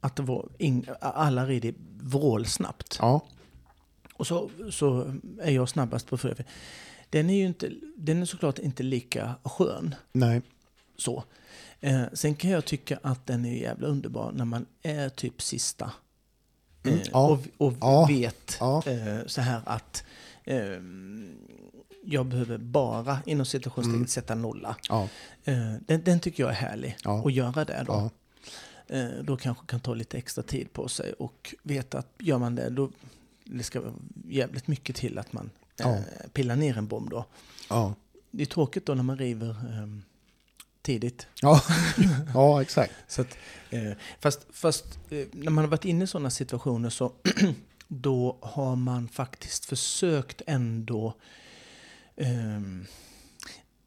[0.00, 2.96] Att det var in, alla rider vrålsnabbt.
[3.00, 3.20] ja,
[4.20, 6.44] Och så, så är jag snabbast på fel.
[7.10, 9.94] Den är ju inte, den är såklart inte lika skön.
[10.12, 10.42] nej,
[10.96, 11.24] Så.
[11.80, 15.92] Eh, sen kan jag tycka att den är jävla underbar när man är typ sista.
[16.82, 18.82] Mm, Eh, ja, och och ja, vet ja.
[18.86, 20.04] eh, så här att
[20.44, 20.58] eh,
[22.04, 24.06] jag behöver bara inom situationstecken Mm.
[24.08, 24.76] sätta nolla.
[25.44, 26.96] Eh, den, den tycker jag är härlig.
[27.04, 27.22] Ja.
[27.26, 28.10] Att göra det då.
[28.86, 32.54] Eh, då kanske kan ta lite extra tid på sig och veta att gör man
[32.54, 32.90] det då
[33.56, 33.82] det ska
[34.28, 35.98] jävligt mycket till att man eh, Ja.
[36.32, 37.24] pillar ner en bomb då.
[37.70, 37.94] ja,
[38.30, 39.86] Det är tråkigt då när man river eh,
[40.82, 41.26] tidigt.
[41.42, 41.62] ja,
[42.34, 42.92] ja, exakt.
[43.08, 43.36] Så att,
[43.70, 47.12] eh, fast fast eh, när man har varit inne i sådana situationer så
[47.88, 51.14] då har man faktiskt försökt ändå
[52.16, 52.86] ehm,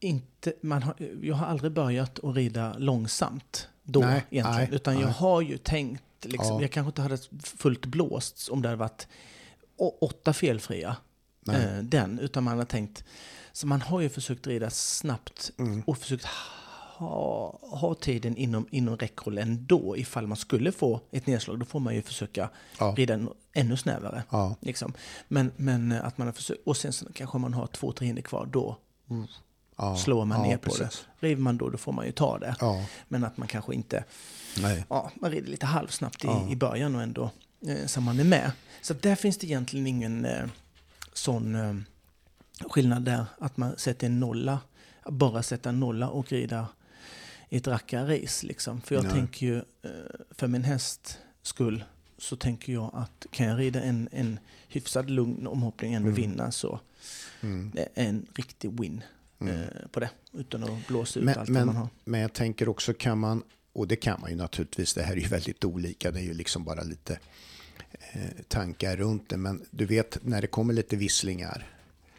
[0.00, 4.60] inte, man har, jag har aldrig börjat att rida långsamt då Nej, egentligen.
[4.60, 5.12] nej, utan jag nej.
[5.12, 6.60] har ju tänkt, liksom, Ja.
[6.62, 9.08] jag kanske inte hade fullt blåst om det hade varit
[9.88, 10.96] åtta felfria.
[11.40, 11.64] Nej.
[11.64, 13.04] Eh, den, utan man har tänkt,
[13.52, 15.82] så man har ju försökt rida snabbt Mm.
[15.86, 16.26] och försökt
[16.96, 19.96] ha, ha tiden inom, inom räckhåll ändå.
[19.96, 22.94] Ifall man skulle få ett nedslag, då får man ju försöka Ja.
[22.96, 23.20] rida
[23.52, 24.22] ännu snävare.
[24.30, 24.92] Ja, Liksom.
[25.28, 28.06] Men, men eh, att man har försökt, och sen så kanske man har två, tre
[28.06, 28.76] hinder kvar, då
[29.76, 31.06] ja, slår man ner på precis.
[31.20, 31.26] det.
[31.26, 32.56] River man då, då får man ju ta det.
[33.08, 34.04] Men att man kanske inte,
[34.60, 37.30] nej, ja, man rider lite halvsnabbt i, i början och ändå
[37.68, 38.52] eh, så man är med.
[38.82, 40.46] Så där finns det egentligen ingen eh,
[41.12, 41.74] sån eh,
[42.68, 44.60] skillnad där, att man sätter en nolla,
[45.10, 46.68] bara sätta en nolla och rida
[47.48, 48.80] i ett rackarrace liksom.
[48.80, 49.12] För jag Nej.
[49.12, 49.62] tänker ju,
[50.30, 51.84] för min häst skull,
[52.18, 56.20] så tänker jag att kan jag rida en, en hyfsad lugn omhoppning ändå Mm.
[56.20, 56.80] vinna så
[57.40, 57.70] mm.
[57.74, 59.02] det är en riktig win
[59.40, 59.54] Mm.
[59.54, 60.10] eh, på det.
[60.32, 61.82] Utan att blåsa ut Men, allt vad man har.
[61.82, 65.12] men, men jag tänker också kan man, och det kan man ju naturligtvis, det här
[65.12, 67.18] är ju väldigt olika, det är ju liksom bara lite
[68.48, 71.66] tankar runt det, men du vet när det kommer lite visslingar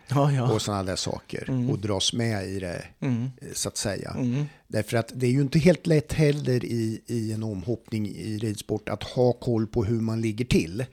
[0.07, 0.51] Ja, ja.
[0.53, 1.69] och sådana där saker Mm.
[1.69, 3.23] och dras med i det, Mm.
[3.41, 4.11] eh, så att säga.
[4.19, 4.45] Mm.
[4.67, 8.89] Därför att det är ju inte helt lätt heller i, i en omhoppning i ridsport
[8.89, 10.85] att ha koll på hur man ligger till.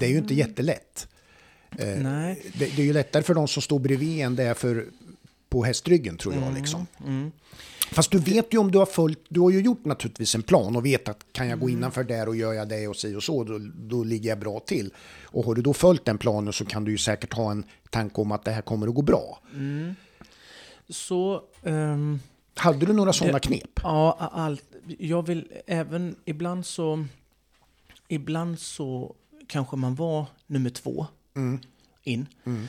[0.00, 1.08] Det är ju inte jättelätt.
[1.78, 2.42] Eh, Nej.
[2.58, 4.86] Det, det är ju lättare för de som står bredvid än det är för
[5.48, 6.54] på hästryggen tror jag.
[6.54, 6.86] Liksom.
[7.90, 7.94] Mm.
[7.94, 10.76] Fast du vet ju om du har följt, du har ju gjort naturligtvis en plan
[10.76, 11.78] och vet att kan jag gå Mm.
[11.78, 14.60] innanför där och gör jag det och si och så, då, då ligger jag bra
[14.60, 14.94] till.
[15.24, 18.20] Och har du då följt den planen så kan du ju säkert ha en tanke
[18.20, 19.40] om att det här kommer att gå bra.
[20.88, 22.20] Så, ehm,
[22.56, 23.80] Hade du några sådana knep?
[23.82, 24.64] ja, allt.
[24.98, 27.04] Jag vill även, ibland så,
[28.08, 29.14] ibland så
[29.46, 31.60] kanske man var nummer två Mm.
[32.02, 32.26] in.
[32.46, 32.66] Mm.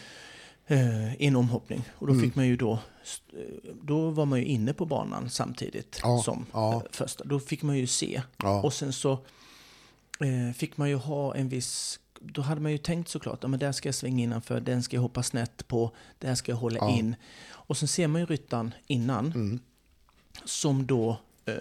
[0.70, 1.84] Eh, en omhoppning.
[1.92, 2.26] Och då Mm.
[2.26, 2.74] fick man ju då,
[3.34, 6.74] eh, då var man ju inne på banan samtidigt Ja, som ja.
[6.74, 7.24] eh, första.
[7.24, 8.22] Då fick man ju se.
[8.38, 8.62] Ja.
[8.62, 9.12] Och sen så
[10.20, 13.60] eh, fick man ju ha en viss, då hade man ju tänkt såklart, ja, men
[13.60, 16.78] där ska jag svänga innanför, den ska jag hoppa snett på, där ska jag hålla
[16.78, 16.90] Ja.
[16.98, 17.16] in.
[17.52, 19.60] Och sen ser man ju ryttaren innan, Mm.
[20.46, 21.54] som då eh,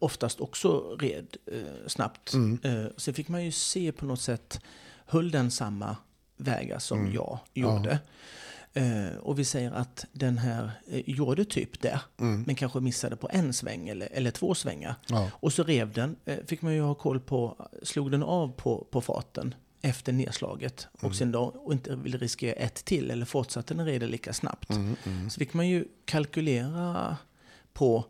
[0.00, 2.32] oftast också red eh, snabbt.
[2.34, 2.58] Mm.
[2.62, 4.60] Eh, sen fick man ju se på något sätt,
[5.06, 5.96] höll den samma
[6.36, 7.12] vägar som Mm.
[7.14, 7.90] jag gjorde.
[7.90, 7.98] Eh,
[9.22, 12.42] och vi säger att den här eh, gjorde typ det, Mm.
[12.46, 14.94] men kanske missade på en sväng eller, eller två svängar.
[15.08, 15.30] Ja.
[15.34, 18.86] Och så rev den, eh, fick man ju ha koll på, slog den av på,
[18.90, 23.74] på farten efter nedslaget och sen då och inte ville riskera ett till eller fortsatte
[23.74, 24.68] den rida lika snabbt.
[25.30, 27.16] Så fick man ju kalkylera
[27.72, 28.04] på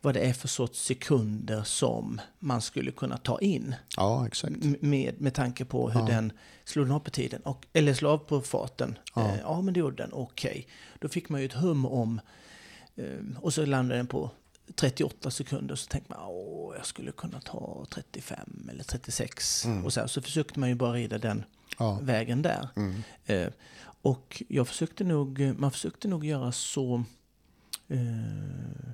[0.00, 4.56] vad det är för sorts sekunder som man skulle kunna ta in ja, exakt.
[4.80, 6.32] med, med tanke på hur den
[6.64, 8.98] slog den av på tiden, och, eller slog av på farten.
[9.14, 10.66] Ja, eh, ja men det gjorde den, okej.
[10.98, 12.20] Då fick man ju ett hum om,
[12.96, 13.04] eh,
[13.40, 14.30] och så landade den på
[14.74, 19.66] 38 sekunder, så tänkte man åh, jag skulle kunna ta 35 eller 36.
[19.84, 21.44] Och så, här, så försökte man ju bara rida den
[21.78, 21.98] Ja.
[22.02, 22.68] vägen där.
[23.26, 23.48] Eh,
[24.02, 27.04] och jag försökte nog, man försökte nog göra så,
[27.88, 28.90] eh,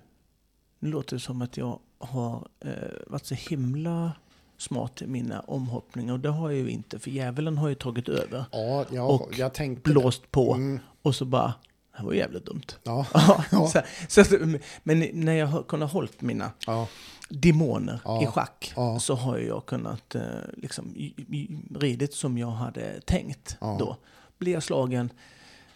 [0.84, 2.72] nu låter det som att jag har eh,
[3.06, 4.12] varit så himla
[4.58, 8.08] smart i mina omhoppningar och det har jag ju inte för djävulen har ju tagit
[8.08, 8.44] över.
[8.52, 9.90] Ja, jag, Och jag tänkte...
[9.90, 10.80] Blåst på Mm.
[11.02, 11.54] och så bara,
[11.98, 12.62] det var jävligt dumt.
[12.82, 13.06] Ja,
[14.08, 14.36] så, så,
[14.82, 16.88] men när jag har kunnat hållit mina ja,
[17.28, 18.22] demoner Ja.
[18.22, 20.22] i schack så har jag kunnat eh,
[20.56, 20.94] liksom,
[21.74, 23.96] ridit som jag hade tänkt då.
[24.38, 25.10] Blir jag slagen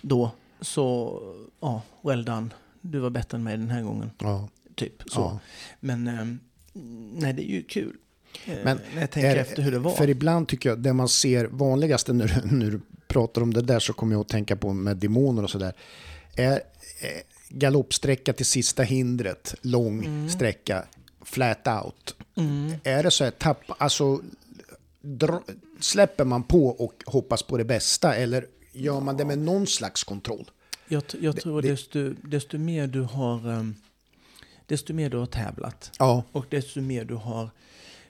[0.02, 1.18] då så,
[1.60, 2.48] ja, well done.
[2.80, 4.10] Du var bättre än mig den här gången.
[4.18, 4.48] ja.
[4.78, 5.20] Typ så.
[5.20, 5.38] Ja.
[5.80, 6.24] Men eh,
[7.12, 7.96] nej, det är ju kul.
[8.44, 9.90] Eh, Men när jag tänker är- efter hur det var.
[9.90, 13.62] För ibland tycker jag, det man ser vanligaste när, du- när du pratar om det
[13.62, 15.72] där så kommer jag att tänka på med demoner och sådär.
[16.36, 16.60] Är eh,
[17.48, 20.28] galoppsträcka till sista hindret, lång Mm.
[20.28, 20.84] sträcka,
[21.24, 22.16] flat out.
[22.84, 24.20] Är det så här, tapp, alltså,
[25.00, 25.42] dra,
[25.80, 30.04] släpper man på och hoppas på det bästa eller gör man det med någon slags
[30.04, 30.50] kontroll?
[30.88, 33.74] Jag, jag tror det- desto, desto mer du har ehm,
[34.68, 37.50] desto mer du har tävlat Ja, och desto mer du har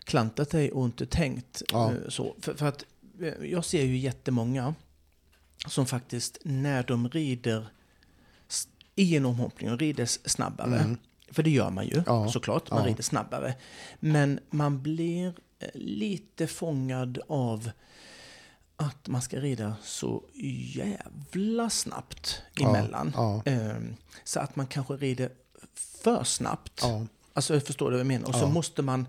[0.05, 1.93] klantat dig och inte tänkt Ja.
[1.93, 2.35] eh, så.
[2.41, 2.85] För, för att
[3.21, 4.75] eh, jag ser ju jättemånga
[5.67, 7.67] som faktiskt när de rider
[8.95, 10.97] i en omhoppning och rider snabbare.
[11.31, 12.05] För det gör man ju Mm.
[12.07, 12.29] Ja.
[12.31, 12.87] såklart, man Ja.
[12.89, 13.55] rider snabbare.
[14.01, 15.27] Men man blir
[15.59, 17.71] eh, lite fångad av
[18.77, 20.23] att man ska rida så
[20.75, 23.13] jävla snabbt emellan.
[23.17, 23.43] ja.
[23.45, 25.31] Ehm, Så att man kanske rider
[25.79, 26.81] för snabbt.
[26.83, 28.29] ja, Alltså jag förstår vad jag menar.
[28.29, 28.49] Och så Ja.
[28.49, 29.07] måste man...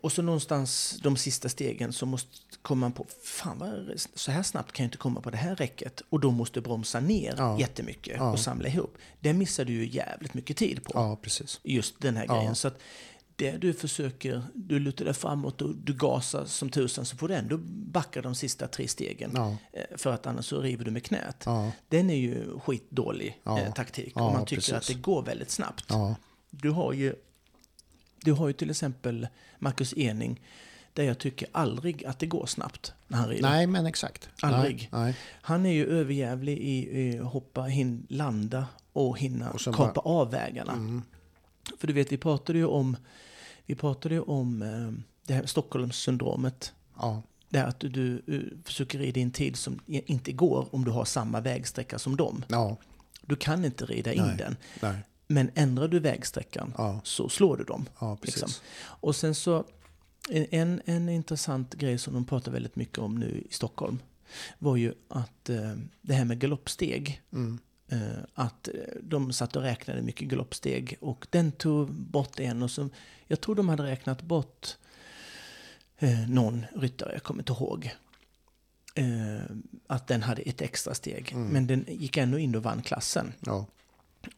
[0.00, 2.30] Och så någonstans de sista stegen så måste
[2.62, 5.56] komma man på, fan vad, så här snabbt kan jag inte komma på det här
[5.56, 6.02] räcket.
[6.08, 7.60] Och då måste bromsa ner Ja.
[7.60, 8.32] jättemycket Ja.
[8.32, 8.96] och samla ihop.
[9.20, 10.90] Det missar du ju jävligt mycket tid på.
[10.94, 11.60] ja, precis.
[11.62, 12.36] Just den här Ja.
[12.36, 12.54] grejen.
[12.54, 12.78] Så att
[13.38, 17.34] det du försöker, du lutar dig framåt och du gasar som tusan så får du
[17.34, 19.30] ändå backa de sista tre stegen.
[19.34, 19.56] Ja.
[19.72, 21.42] Eh, För att annars så river du med knät.
[21.46, 21.72] Ja.
[21.88, 23.60] Den är ju skitdålig Ja.
[23.60, 24.12] eh, taktik.
[24.16, 24.74] Ja, om man tycker precis.
[24.74, 25.92] att det går väldigt snabbt.
[26.50, 27.14] Du har ju,
[28.20, 30.40] du har ju till exempel Marcus Ening,
[30.92, 33.42] där jag tycker aldrig att det går snabbt när han rider.
[33.42, 34.28] nej men exakt.
[34.42, 34.88] Aldrig.
[34.92, 35.16] Nej, nej.
[35.24, 40.30] Han är ju överjävlig i, i hoppa, hin, landa och hinna Och kapa bara- av
[40.30, 41.02] vägarna.
[41.78, 42.96] För du vet, vi pratade ju om,
[43.68, 46.72] vi pratade ju om eh, det här Stockholmssyndromet.
[46.98, 50.84] Ja, Det är att du, du försöker rida i en tid som inte går om
[50.84, 52.44] du har samma vägsträcka som dem.
[52.48, 52.76] ja,
[53.22, 54.36] Du kan inte rida in Nej.
[54.36, 54.56] den.
[54.82, 54.96] nej.
[55.26, 57.00] Men ändrar du vägsträckan Ja.
[57.04, 57.88] så slår du dem.
[58.00, 58.48] Ja, liksom.
[58.80, 59.64] Och sen så,
[60.30, 63.98] en, en intressant grej som de pratar väldigt mycket om nu i Stockholm
[64.58, 67.22] var ju att eh, det här med galoppsteg.
[67.32, 67.58] Mm.
[67.88, 67.98] Eh,
[68.34, 68.68] att
[69.02, 72.88] de satt och räknade mycket galoppsteg och den tog bort en och så,
[73.28, 74.76] jag tror de hade räknat bort
[75.98, 77.90] eh, någon ryttare, jag kommer inte ihåg.
[78.94, 81.32] Eh, att den hade ett extra steg.
[81.32, 81.48] Mm.
[81.48, 83.32] Men den gick ändå in och vann klassen.
[83.40, 83.66] Ja,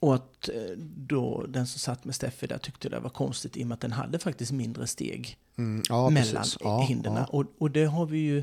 [0.00, 3.62] Och att eh, då den som satt med Steffi där tyckte det var konstigt i
[3.62, 5.82] och med att den hade faktiskt mindre steg mm.
[5.88, 6.44] ja mellan.
[6.60, 7.14] Ja, hindren.
[7.14, 7.24] ja.
[7.24, 8.42] Och, och det har vi ju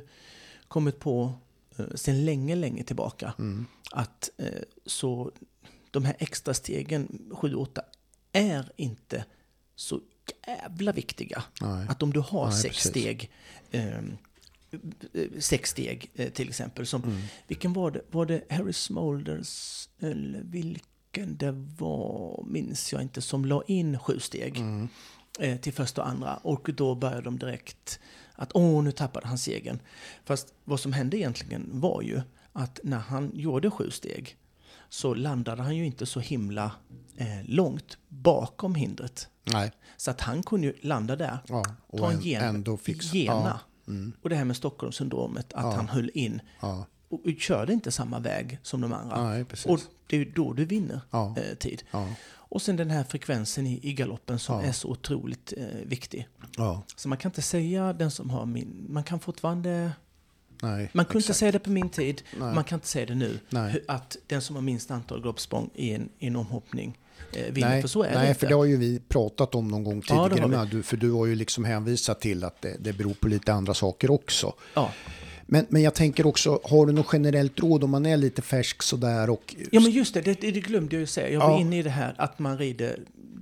[0.68, 1.34] kommit på
[1.78, 3.34] eh, sedan länge, länge tillbaka.
[3.40, 3.66] Mm.
[3.92, 5.32] Att eh, så
[5.92, 7.80] de här extra stegen, 7-8,
[8.32, 9.26] är inte
[9.76, 10.02] så
[10.48, 11.44] jävla viktiga.
[11.62, 11.86] Nej.
[11.90, 12.90] Att om du har Nej, sex precis.
[12.92, 13.32] steg,
[13.72, 14.02] eh,
[15.40, 17.18] sex steg eh, till exempel, som, Mm.
[17.48, 18.02] vilken var det?
[18.12, 24.20] Var det Harry Smolders eller vilken det var, minns jag inte, som la in sju
[24.20, 24.88] steg Mm.
[25.40, 26.38] eh, till första och andra.
[26.38, 28.00] Och då började de direkt
[28.36, 29.80] att åh, nu tappade han segern.
[30.26, 32.22] Fast vad som hände egentligen var ju
[32.54, 34.36] att när han gjorde sju steg
[34.90, 36.72] så landade han ju inte så himla
[37.18, 39.28] eh, långt bakom hindret.
[39.52, 41.66] Nej, Så att han kunde ju landa där, ja.
[41.88, 43.16] Och ta en en, gen, ändå fixa.
[43.18, 43.60] gena.
[43.86, 43.92] Ja.
[43.94, 44.14] Mm.
[44.22, 45.72] Och det här med Stockholmssyndromet, att Ja.
[45.72, 46.80] han höll in och,
[47.10, 49.24] och körde inte samma väg som de andra.
[49.24, 51.84] Nej, och det är då du vinner eh, tid.
[52.50, 56.28] Och sen den här frekvensen i, i galoppen som är så otroligt eh, viktig.
[56.96, 58.86] Så man kan inte säga den som har min...
[58.90, 59.92] Man kan fortfarande
[60.62, 61.40] Nej, Man kunde inte exakt.
[61.40, 62.54] säga det på min tid, Nej.
[62.56, 63.40] man kan inte säga det nu.
[63.50, 63.84] Nej.
[63.88, 66.98] Att den som har minst antal galoppsprång i en, i en omhoppning
[67.52, 68.40] vinner, Nej, för så är det nej inte.
[68.40, 70.48] för det har ju vi pratat om någon gång Ja, det tidigare.
[70.50, 70.68] med.
[70.68, 73.74] du, för du har ju liksom hänvisat till att det, det beror på lite andra
[73.74, 74.54] saker också.
[74.74, 74.92] Ja.
[75.50, 78.84] Men, men jag tänker också, har du något generellt råd om man är lite färsk
[78.84, 79.56] sådär och...
[79.72, 81.30] ja, men just det, det, det glömde jag ju säga.
[81.30, 81.60] Jag var Ja.
[81.60, 83.00] inne i det här att man rider,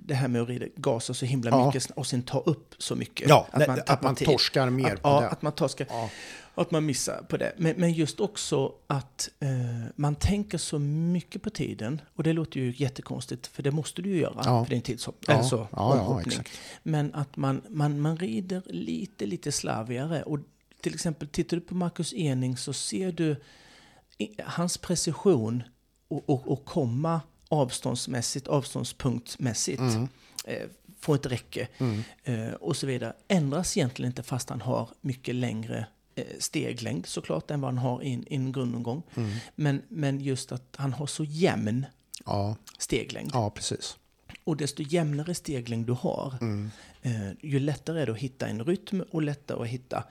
[0.08, 1.66] det här med att rida gasa så himla Ja.
[1.66, 3.30] mycket och sen ta upp så mycket.
[3.30, 5.28] Ja, att man, att man torskar mer att, på ja, det.
[5.28, 5.88] att man torskar.
[5.90, 6.10] Ja.
[6.56, 7.54] Att man missar på det.
[7.58, 9.50] Men, men just också att eh,
[9.96, 12.02] man tänker så mycket på tiden.
[12.16, 14.64] Och det låter ju jättekonstigt, för det måste du ju göra Ja.
[14.66, 15.26] för din tidshopp.
[15.28, 16.42] Ja, Alltså, ja, ja.
[16.84, 20.24] Men att man, man, man rider lite, lite slarvigare.
[20.24, 20.40] Och
[20.82, 23.36] till exempel, tittar du på Marcus Ening så ser du
[24.44, 25.64] hans precision
[26.08, 29.80] och, och, och komma avståndsmässigt, avståndspunktmässigt.
[29.80, 30.08] Mm.
[30.46, 30.68] Eh,
[31.00, 31.68] få ett räcke
[32.24, 33.14] eh, och så vidare.
[33.28, 35.88] Ändras egentligen inte fast han har mycket längre
[36.40, 39.04] steglängd såklart än vad han har i en, i en grundomgång.
[39.16, 39.32] Mm.
[39.56, 41.86] Men, men just att han har så jämn
[42.26, 43.32] Ja, steglängd.
[43.34, 43.98] ja, precis.
[44.44, 46.72] Och desto jämnare steglängd du har, Mm.
[47.02, 50.04] eh, ju lättare är det att hitta en rytm och lättare att hitta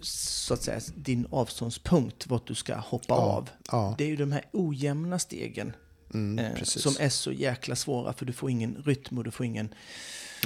[0.00, 3.50] så att säga, din avståndspunkt, vart du ska hoppa Ja, av.
[3.72, 3.94] ja.
[3.98, 5.72] Det är ju de här ojämna stegen
[6.14, 9.46] Mm, eh, som är så jäkla svåra, för du får ingen rytm och du får
[9.46, 9.74] ingen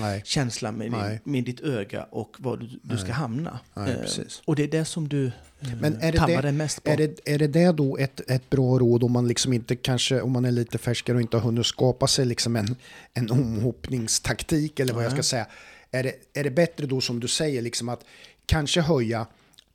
[0.01, 0.23] Nej.
[0.25, 3.61] känsla med, din, med ditt öga och var du, du ska hamna.
[3.75, 5.33] Nej, Eh, och det är det som du eh,
[5.81, 6.91] Men är det det- mest på.
[6.91, 10.21] Är det, är det det då ett, ett bra råd om man liksom inte kanske,
[10.21, 12.77] om man är lite färskare och inte har hunnit skapa sig liksom en,
[13.15, 15.47] en omhoppningstaktik eller vad jag ska säga.
[15.91, 18.05] Är det, är det bättre då som du säger liksom att
[18.47, 19.27] kanske höja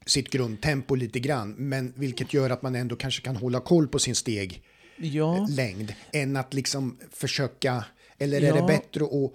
[0.06, 4.00] sitt grundtempo lite grann, men vilket gör att man ändå kanske kan hålla koll på
[4.00, 4.64] sin steg
[4.98, 7.86] ja, längd än att liksom försöka,
[8.18, 9.34] eller är det bättre att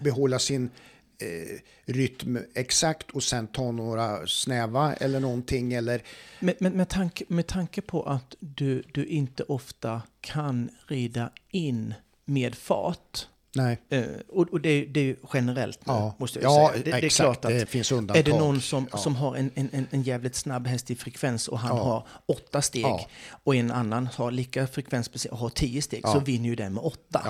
[0.00, 0.70] behålla sin
[1.18, 6.02] eh, rytm exakt och sen ta några snäva eller någonting eller
[6.40, 11.94] men, men med, tanke, med tanke på att du, du inte ofta kan rida in
[12.24, 13.78] med fart nej.
[13.88, 16.84] Eh, och och det, är- det är ju generellt nu, Ja, måste jag ja säga.
[16.84, 18.20] Det, det är klart att det finns undantag.
[18.28, 18.98] Är det någon som, ja.
[18.98, 23.06] som har en, en, en- jävligt snabb häst i frekvens och han har åtta steg
[23.44, 26.82] och en annan har lika frekvens och har tio steg så vinner ju den med
[26.84, 27.22] åtta.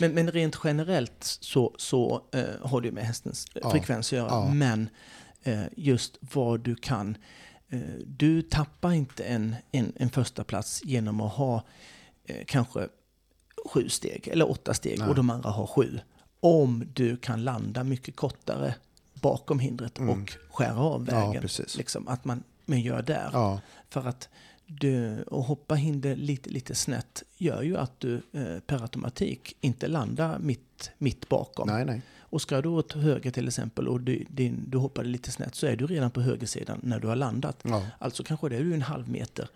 [0.00, 4.16] Men, men rent generellt så, så eh, har det ju med hästens eh, frekvens att
[4.16, 4.28] göra.
[4.30, 4.48] Ja.
[4.54, 4.88] Men
[5.42, 7.16] eh, just vad du kan.
[7.70, 11.62] Eh, du tappar inte en, en, en första plats genom att ha
[12.24, 12.88] eh, kanske
[13.66, 15.08] sju steg eller åtta steg Nej.
[15.08, 16.00] och de andra har sju.
[16.40, 18.74] Om du kan landa mycket kortare
[19.14, 21.14] bakom hindret och skära av Mm.
[21.20, 21.42] Ja, vägen.
[21.42, 21.76] precis.
[21.76, 23.30] liksom, att man, man gör där.
[23.32, 24.28] Ja, För att
[24.66, 29.88] du, och hoppa hinder lite, lite snett gör ju att du eh, per automatik inte
[29.88, 31.68] landar mitt, mitt bakom.
[31.68, 32.02] nej, nej.
[32.30, 35.66] Och ska du åt höger till exempel och du, din, du hoppade lite snett så
[35.66, 37.58] är du redan på högersidan när du har landat.
[37.62, 37.86] Ja.
[37.98, 39.48] Alltså kanske det är du en halv meter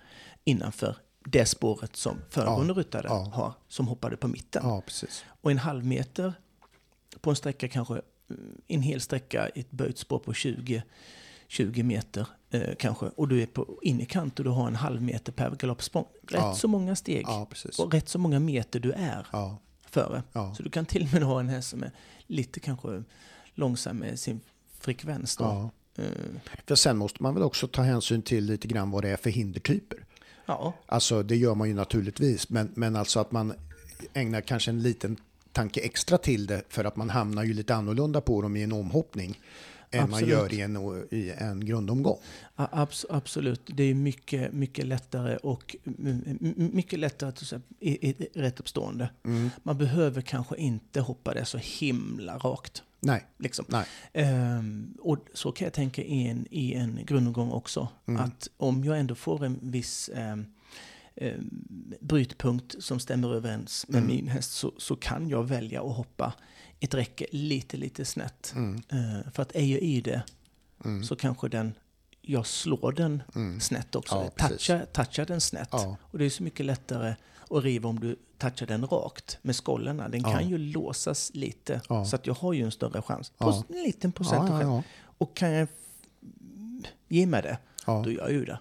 [0.45, 3.31] innanför det spåret som föregående ryttare ja.
[3.35, 4.63] har som hoppade på mitten.
[4.65, 4.83] Ja.
[5.29, 6.35] Och en halv meter
[7.21, 7.95] på en sträcka kanske,
[8.31, 10.83] mm, en hel sträcka, ett böjt spår på 20,
[11.49, 13.07] 20 meter eh, kanske.
[13.07, 16.07] Och du är på innerkant och du har en halv meter per galoppsprång.
[16.23, 16.55] Rätt Ja.
[16.55, 20.23] så många steg Ja, och rätt så många meter du är Ja, före.
[20.33, 20.55] Ja.
[20.55, 21.91] Så du kan till och med ha en häst som är
[22.27, 23.05] lite kanske
[23.55, 24.41] långsam med sin
[24.81, 25.37] frekvens.
[25.37, 25.45] Då.
[25.45, 25.71] ja.
[26.03, 26.11] Eh,
[26.67, 29.31] För sen måste man väl också ta hänsyn till lite grann vad det är för
[29.31, 30.05] hindertyper.
[30.47, 30.75] Ja.
[30.87, 33.53] Alltså det gör man ju naturligtvis, men, men alltså att man
[34.15, 35.17] ägnar kanske en liten
[35.53, 38.73] tanke extra till det för att man hamnar ju lite annorlunda på dem i en
[38.73, 39.39] omhoppning
[39.91, 40.31] än man Absolut.
[40.31, 42.19] gör i en, i en grundomgång.
[42.57, 45.77] Abs- absolut, det är mycket, mycket lättare och
[46.57, 49.11] mycket lättare att säga, i, i rätt uppstående.
[49.25, 49.51] Mm.
[49.63, 52.83] Man behöver kanske inte hoppa det så himla rakt.
[53.05, 53.65] Nej, Liksom.
[53.69, 53.85] nej.
[54.13, 57.89] Ehm, och så kan jag tänka i en, i en grundomgång också.
[58.07, 58.21] Mm.
[58.25, 60.47] Att om jag ändå får en viss ehm,
[61.17, 61.51] ehm,
[62.01, 64.17] brytpunkt som stämmer överens med Mm.
[64.17, 66.33] min häst så, så kan jag välja att hoppa
[66.81, 68.53] ett räcke lite, lite snett.
[68.57, 68.83] Mm.
[68.89, 70.23] Ehm, för att är jag i det
[70.85, 71.05] Mm.
[71.05, 71.75] så kanske den,
[72.21, 73.61] jag slår den Mm.
[73.61, 74.15] snett också.
[74.37, 75.69] Ja, touchar, touchar den snett.
[75.73, 75.97] Ja.
[76.03, 77.15] Och det är så mycket lättare
[77.53, 80.09] att riva om du touchar den rakt med skollarna.
[80.09, 80.33] Den Ja.
[80.33, 82.05] kan ju låsas lite Ja.
[82.05, 83.31] så att jag har ju en större chans.
[83.31, 83.65] På Ja.
[83.69, 84.85] en liten procent.
[85.19, 85.69] Och kan jag
[87.09, 88.59] ge mig det, då gör jag ju det.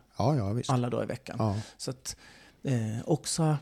[0.68, 1.62] Alla dagar i veckan.
[1.78, 2.16] Så att
[2.64, 2.74] eh,
[3.06, 3.58] också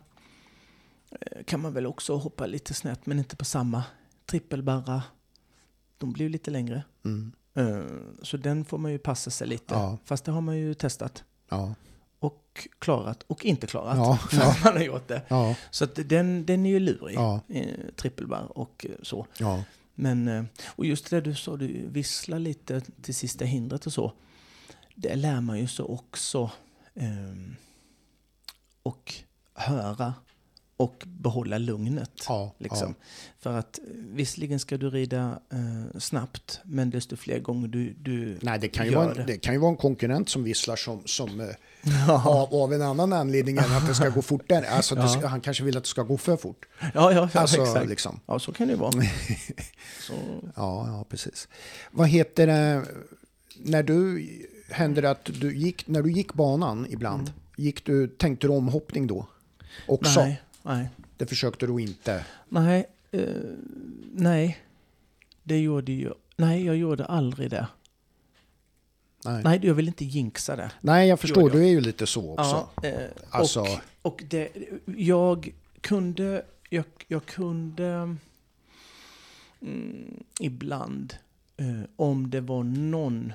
[1.12, 3.84] eh, kan man väl också hoppa lite snett, men inte på samma.
[4.26, 5.04] Trippelbarra,
[5.98, 6.84] de blir ju lite längre.
[7.06, 7.32] Mm.
[7.54, 7.82] Eh,
[8.22, 9.74] så den får man ju passa sig lite.
[9.74, 9.98] Ja.
[10.06, 11.24] Fast det har man ju testat.
[11.50, 11.74] Ja.
[12.66, 13.98] Och klarat och inte klarat.
[13.98, 14.56] Ja, För ja.
[14.64, 15.22] man har gjort det.
[15.28, 15.56] Ja.
[15.72, 17.16] Så att den, den är ju lurig.
[17.16, 17.40] Ja.
[17.50, 19.28] Eh, trippelbar och eh, så.
[19.40, 19.64] Ja.
[19.96, 24.14] Men, eh, och just det du sa, du visslar lite till sista hindret och så.
[24.96, 26.52] det lär man ju så också.
[26.96, 27.56] ehm,
[28.84, 29.14] och
[29.54, 30.14] höra
[30.78, 32.12] och behålla lugnet.
[32.28, 32.96] Ja, Liksom.
[33.40, 38.60] För att visserligen ska du rida eh, snabbt, men desto fler gånger du, du Nej,
[38.60, 39.22] det kan, ju gör vara, det.
[39.22, 41.48] en- det kan ju vara en konkurrent som visslar som, som eh,
[42.08, 44.70] Ja, av, av en annan anledning än att det ska gå fortare.
[44.70, 45.08] Alltså, Ja.
[45.08, 46.66] ska, han kanske vill att det ska gå för fort.
[46.82, 47.90] ja, ja, ja Alltså, exakt.
[47.90, 48.20] liksom.
[48.26, 48.92] Ja, så kan det ju vara.
[50.08, 50.14] Så,
[50.56, 51.48] Ja, ja, precis.
[51.92, 52.86] Vad heter det,
[53.58, 54.28] när du,
[54.70, 59.08] hände det att du gick, när du gick banan ibland, gick du, tänkte du omhoppning
[59.08, 59.28] då?
[59.88, 60.20] Också?
[60.20, 60.90] nej, nej.
[61.18, 62.26] Det försökte du inte?
[62.50, 63.22] Nej, eh,
[64.14, 64.58] nej.
[65.44, 66.12] Det gjorde ju...
[66.36, 67.68] Nej, jag gjorde aldrig det.
[69.26, 70.72] Nej, Nej, jag vill inte jinxa det.
[70.82, 71.64] Nej jag förstår, Gjorde jag.
[71.64, 72.68] du är ju lite så också.
[72.82, 73.68] Ja, eh, Alltså- och,
[74.02, 74.50] och det,
[74.86, 76.46] jag kunde...
[76.70, 78.16] Jag, jag kunde...
[79.62, 81.14] Mm, ibland,
[81.58, 83.34] eh, om det var någon...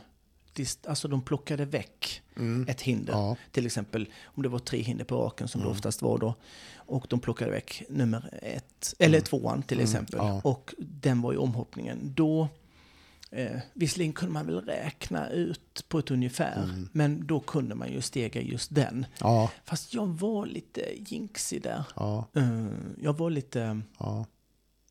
[0.86, 2.66] Alltså de plockade väck Mm.
[2.68, 3.12] ett hinder.
[3.12, 3.36] Ja.
[3.50, 5.68] Till exempel om det var tre hinder på raken som Mm.
[5.72, 6.34] det oftast var då.
[6.76, 10.14] Och de plockade väck nummer ett, eller tvåan till exempel.
[10.20, 10.26] Mm.
[10.26, 10.40] ja.
[10.44, 11.98] Och den var i omhoppningen.
[12.14, 12.48] Då,
[13.34, 16.62] eh, visserligen kunde man väl räkna ut på ett ungefär.
[16.64, 16.88] Mm.
[16.92, 19.06] Men då kunde man ju stega just den.
[19.20, 20.80] Ja, Fast jag var lite
[21.10, 21.84] jinxig där.
[21.96, 22.66] ja, Eh,
[23.02, 24.26] jag var lite, ja.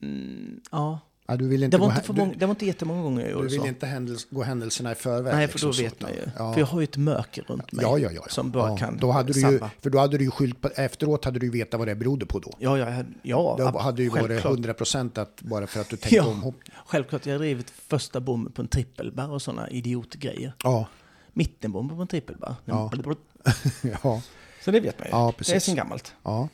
[0.01, 0.99] mm, ja.
[1.34, 3.21] Ja du vill inte, Det var, inte för du, många, det var inte jättemånga gånger
[3.21, 3.65] jag du gjorde vill så.
[3.67, 5.34] inte händels, gå händelserna i förväg?
[5.36, 6.21] Nej, för liksom då så, vet man ju.
[6.38, 6.53] Ja.
[6.53, 7.86] För jag har ju ett mörker runt mig.
[7.86, 8.21] Ja, ja, ja.
[8.29, 8.77] Som bara ja.
[8.77, 9.59] kan då hade du ju.
[9.81, 12.25] För då hade du ju skyllt på, efteråt hade du ju vetat vad det berodde
[12.25, 12.51] på då.
[12.59, 14.53] Ja, ja, ja, ab- hade ju varit självklart.
[14.53, 16.27] 100 procent att bara för att du tänkte Ja.
[16.27, 16.55] omhopp.
[16.86, 20.53] Självklart, jag har drivit första bomben på en trippelbar och sådana idiotgrejer.
[20.63, 20.88] Ja,
[21.34, 22.55] Mittenbomben på en trippelbar.
[22.65, 22.91] Ja.
[24.03, 24.21] ja,
[24.63, 25.11] Så det vet man ju.
[25.11, 25.63] Ja, det är precis.
[25.63, 26.13] sen gammalt.
[26.23, 26.47] ja.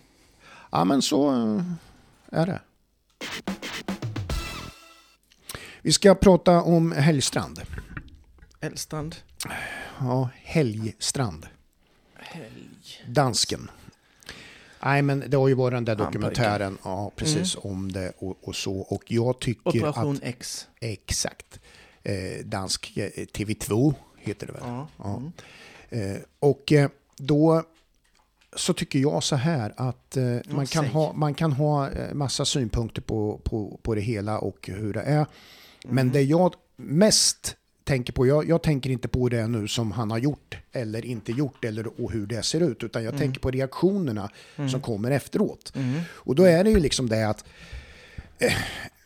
[0.71, 1.61] Ja, men så eh,
[2.31, 2.59] är det.
[5.81, 7.61] Vi ska prata om Helgstrand.
[8.61, 9.15] Älgstrand.
[9.99, 11.47] Ja, Helgstrand.
[12.15, 12.69] Helg.
[13.07, 13.69] Dansken.
[14.83, 18.55] Nej, men det har ju varit den där dokumentären, ja, precis, om det och, och
[18.55, 18.77] så.
[18.79, 20.67] Och jag tycker Operation att, X.
[20.79, 21.59] exakt,
[22.03, 24.61] eh, dansk eh, TV2 heter det väl?
[24.65, 24.87] Ja.
[24.97, 25.17] Ja.
[25.17, 25.31] Mm.
[26.15, 27.63] Eh, och eh, då
[28.55, 30.93] så tycker jag så här att eh, man, kan säg.
[30.93, 35.01] ha, man kan ha eh, massa synpunkter på, på, på det hela och hur det
[35.01, 35.25] är.
[35.87, 40.11] Men det jag mest tänker på, jag, jag tänker inte på det nu som han
[40.11, 43.51] har gjort eller inte gjort eller och hur det ser ut, utan jag tänker på
[43.51, 44.29] reaktionerna
[44.71, 45.71] som kommer efteråt.
[45.75, 46.01] Mm.
[46.11, 47.45] Och då är det ju liksom det att
[48.39, 48.53] eh,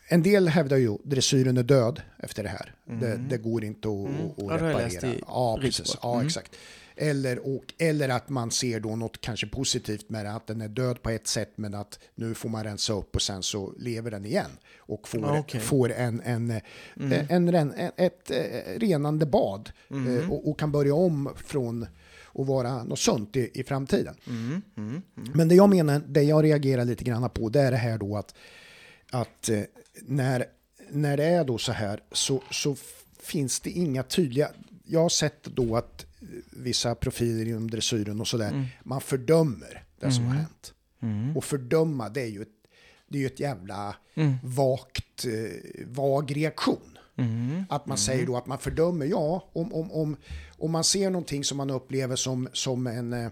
[0.08, 2.74] en del hävdar ju att dressyren är död efter det här.
[3.00, 4.30] Det, det går inte att, Mm.
[4.50, 5.14] att reparera.
[5.26, 5.96] Ja, precis.
[6.02, 6.26] Ja, Mm.
[6.26, 6.52] exakt.
[6.96, 10.68] Eller, och, eller att man ser då något kanske positivt med det, att den är
[10.68, 14.10] död på ett sätt men att nu får man rensa upp och sen så lever
[14.10, 14.50] den igen.
[14.78, 15.60] Och får, okej.
[15.60, 16.60] får en, en,
[16.96, 17.26] Mm.
[17.28, 20.18] en, en, ett eh, renande bad Mm.
[20.18, 21.82] eh, och, och kan börja om från
[22.34, 24.14] att vara något sunt i, i framtiden.
[24.26, 24.62] Mm.
[24.76, 25.02] Mm.
[25.16, 25.30] Mm.
[25.34, 28.16] Men det jag menar, det jag reagerar lite grann på, det är det här då
[28.16, 28.34] att,
[29.10, 29.60] att eh,
[30.02, 30.44] när,
[30.90, 32.76] när det är då så här så, så
[33.20, 34.50] finns det inga tydliga...
[34.86, 36.03] Jag har sett då att eh,
[36.50, 40.74] vissa profiler inom dressyren och sådär, man fördömer det som har hänt.
[41.00, 41.36] Mm.
[41.36, 42.48] Och fördöma, det är ju ett,
[43.08, 43.96] det är ju ett jävla
[44.42, 46.98] vagt, eh, vag reaktion.
[47.16, 47.64] Mm.
[47.68, 50.16] Att man säger då att man fördömer, ja, om, om, om,
[50.58, 53.30] om man ser någonting som man upplever som, som en, eh,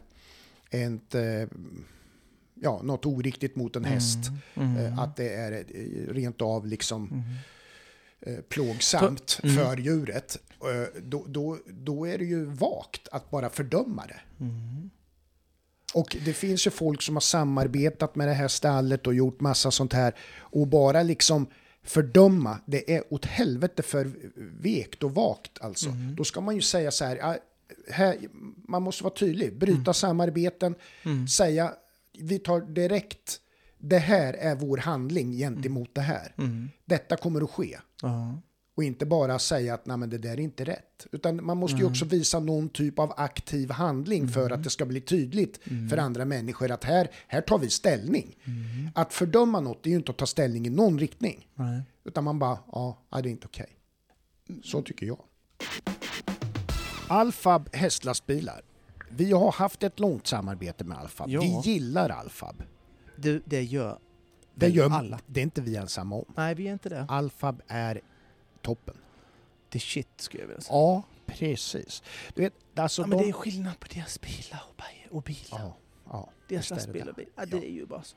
[0.70, 1.48] ett, eh,
[2.54, 4.18] ja, något oriktigt mot en häst,
[4.54, 7.24] eh, att det är eh, rent av liksom
[8.26, 14.06] eh, plågsamt för djuret, eh, då, då, då är det ju vagt att bara fördöma
[14.06, 14.20] det.
[15.94, 19.70] Och det finns ju folk som har samarbetat med det här stallet och gjort massa
[19.70, 20.14] sånt här.
[20.38, 21.46] Och bara liksom
[21.84, 24.10] fördöma, det är åt helvete för
[24.62, 25.90] vekt och vagt alltså.
[26.16, 27.36] Då ska man ju säga så här, "Ja,
[27.90, 28.16] här
[28.68, 30.74] man måste vara tydlig, bryta samarbeten,
[31.36, 31.72] säga
[32.18, 33.40] vi tar direkt,
[33.78, 36.34] det här är vår handling gentemot det här.
[36.84, 37.78] Detta kommer att ske.
[38.02, 38.40] Ja.
[38.74, 41.06] Och inte bara säga att Nej, men det där är inte rätt.
[41.12, 44.86] Utan man måste ju också visa någon typ av aktiv handling för att det ska
[44.86, 48.36] bli tydligt för andra människor att här, här tar vi ställning.
[48.94, 51.48] Att fördöma något är ju inte att ta ställning i någon riktning.
[51.54, 51.82] Nej.
[52.04, 53.76] Utan man bara, ja, det är inte okej.
[54.64, 55.18] Så tycker jag.
[57.08, 58.62] Alfab hästlastbilar.
[59.08, 61.30] Vi har haft ett långt samarbete med Alfab.
[61.30, 61.40] Ja.
[61.40, 62.62] Vi gillar Alfab.
[63.16, 63.98] Det, det gör
[64.54, 65.20] Det gör alla.
[65.26, 66.24] Det är inte vi ensamma om.
[66.36, 67.06] Nej, vi är inte det.
[67.08, 68.00] Alfab är
[68.62, 68.96] toppen.
[69.68, 70.74] Det är shit, skulle jag vilja säga.
[70.76, 72.02] Ja, precis.
[72.34, 73.24] Du vet, alltså Ja, men de...
[73.24, 75.58] det är skillnad på deras bilar och, bi- och bilar.
[75.60, 75.76] Ja,
[76.10, 77.32] ja, deras lastbilar och bilar.
[77.36, 78.16] Ja, det är ju bara så.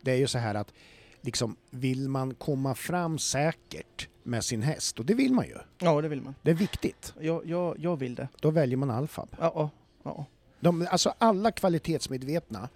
[0.00, 0.72] Det är ju så här att
[1.20, 5.56] liksom, vill man komma fram säkert med sin häst, och det vill man ju.
[5.78, 6.34] Ja, det vill man.
[6.42, 7.14] Det är viktigt.
[7.20, 8.28] Jag, jag, jag vill det.
[8.40, 9.28] Då väljer man Alfab.
[9.40, 9.70] Ja, ja,
[10.02, 10.26] ja.
[10.60, 12.68] De, alltså alla kvalitetsmedvetna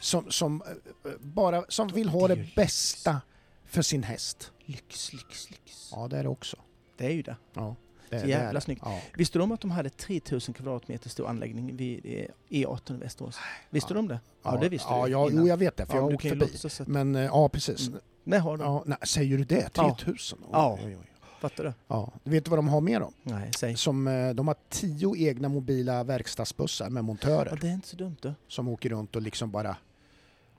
[0.00, 2.54] som, som, eh, bara, som vill ha Det det ju lyx.
[2.54, 3.20] bästa
[3.66, 4.52] för sin häst.
[4.64, 5.88] Lyx, lyx, lyx.
[5.92, 6.56] Ja, det är det också.
[6.96, 7.36] Det är ju det.
[7.54, 7.76] Ja,
[8.10, 8.60] det, Så jävla är det.
[8.60, 8.82] snyggt.
[8.84, 9.00] Ja.
[9.16, 13.38] Visste du om att de hade 3000 kvadratmeter stor anläggning vid eh, E18 i Västerås?
[13.70, 13.94] Visste Ja.
[13.94, 14.20] du om det?
[14.42, 16.22] Ja, det visste ja, du Ja, jo, jag vet det, för jag ja, har åkt
[16.22, 16.36] förbi.
[16.36, 16.80] låtsas.
[16.86, 17.88] Men eh, ja, precis.
[17.88, 18.00] Mm.
[18.24, 18.64] Nej, har du?
[18.64, 19.70] Ja, nej, säger du det?
[19.74, 19.96] Ja.
[19.98, 20.38] 3000?
[20.42, 20.78] Oj, Ja.
[20.84, 21.06] oj, oj.
[21.40, 21.72] Fattar du?
[21.88, 22.12] Ja.
[22.24, 23.12] Vet du vad de har med dem?
[23.22, 23.76] Nej, säg.
[23.76, 27.96] Som, eh, de har tio egna mobila verkstadsbussar med montörer Ja, det är inte så
[27.96, 28.34] dumt du.
[28.48, 29.76] som åker runt och liksom bara...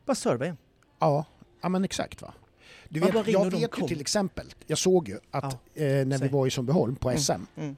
[0.05, 0.57] Bara serva en.
[0.99, 1.25] Ja,
[1.61, 2.33] ja men exakt va.
[2.89, 3.87] Du vet, jag vet ju kom.
[3.87, 6.29] till exempel, jag såg ju att eh, när vi säg.
[6.29, 7.19] var i Sundbyholm på Mm.
[7.21, 7.75] SM, Mm.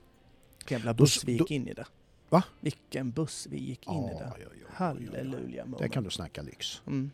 [0.69, 1.87] Jävla Då buss s- vi då- gick in i där.
[2.29, 2.43] Va?
[2.59, 4.25] Vilken buss vi gick in i Ja, där.
[4.25, 4.67] ja, ja, ja, ja.
[4.73, 6.81] Halleluja Där kan du snacka lyx.
[6.87, 7.11] Mm.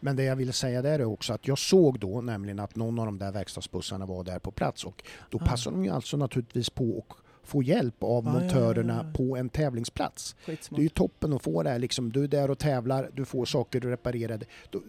[0.00, 2.98] Men det jag ville säga där är också att jag såg då nämligen att någon
[2.98, 5.46] av de där verkstadsbussarna var där på plats och då Ah.
[5.46, 7.16] passar de ju alltså naturligtvis på att
[7.52, 9.16] få hjälp av Ja, ja, ja, montörerna ja.
[9.18, 10.36] på en tävlingsplats.
[10.46, 10.80] Det är Skitsmart.
[10.80, 13.80] ju toppen att få det här liksom, du är där och tävlar, du får saker
[13.80, 14.46] reparerade.
[14.70, 14.80] Då,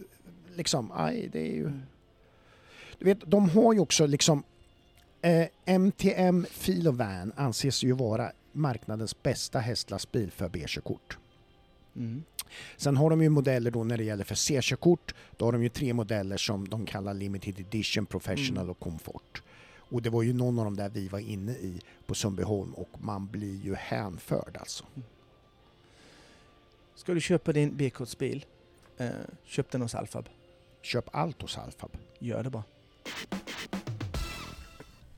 [0.54, 1.66] liksom, aj, det är ju...
[1.66, 1.82] Mm.
[2.98, 4.42] Du vet, de har ju också liksom
[5.22, 5.46] eh,
[5.78, 11.18] MTM Filovan anses ju vara marknadens bästa hästlastbil för B-körkort.
[11.96, 12.22] Mm.
[12.76, 15.14] Sen har de ju modeller då när det gäller för C-körkort.
[15.36, 18.70] Då har de ju tre modeller som de kallar Limited Edition, Professional Mm.
[18.70, 19.42] och Comfort.
[19.88, 22.88] Och det var ju någon av de där vi var inne i på Sundbyholm och
[22.98, 24.84] man blir ju hänförd alltså.
[26.94, 28.44] Ska du köpa din B-kortsbil,
[28.96, 29.08] eh,
[29.44, 30.28] köp den hos Alfab.
[30.82, 31.96] Köp allt hos Alfab.
[32.18, 32.64] Gör det bara.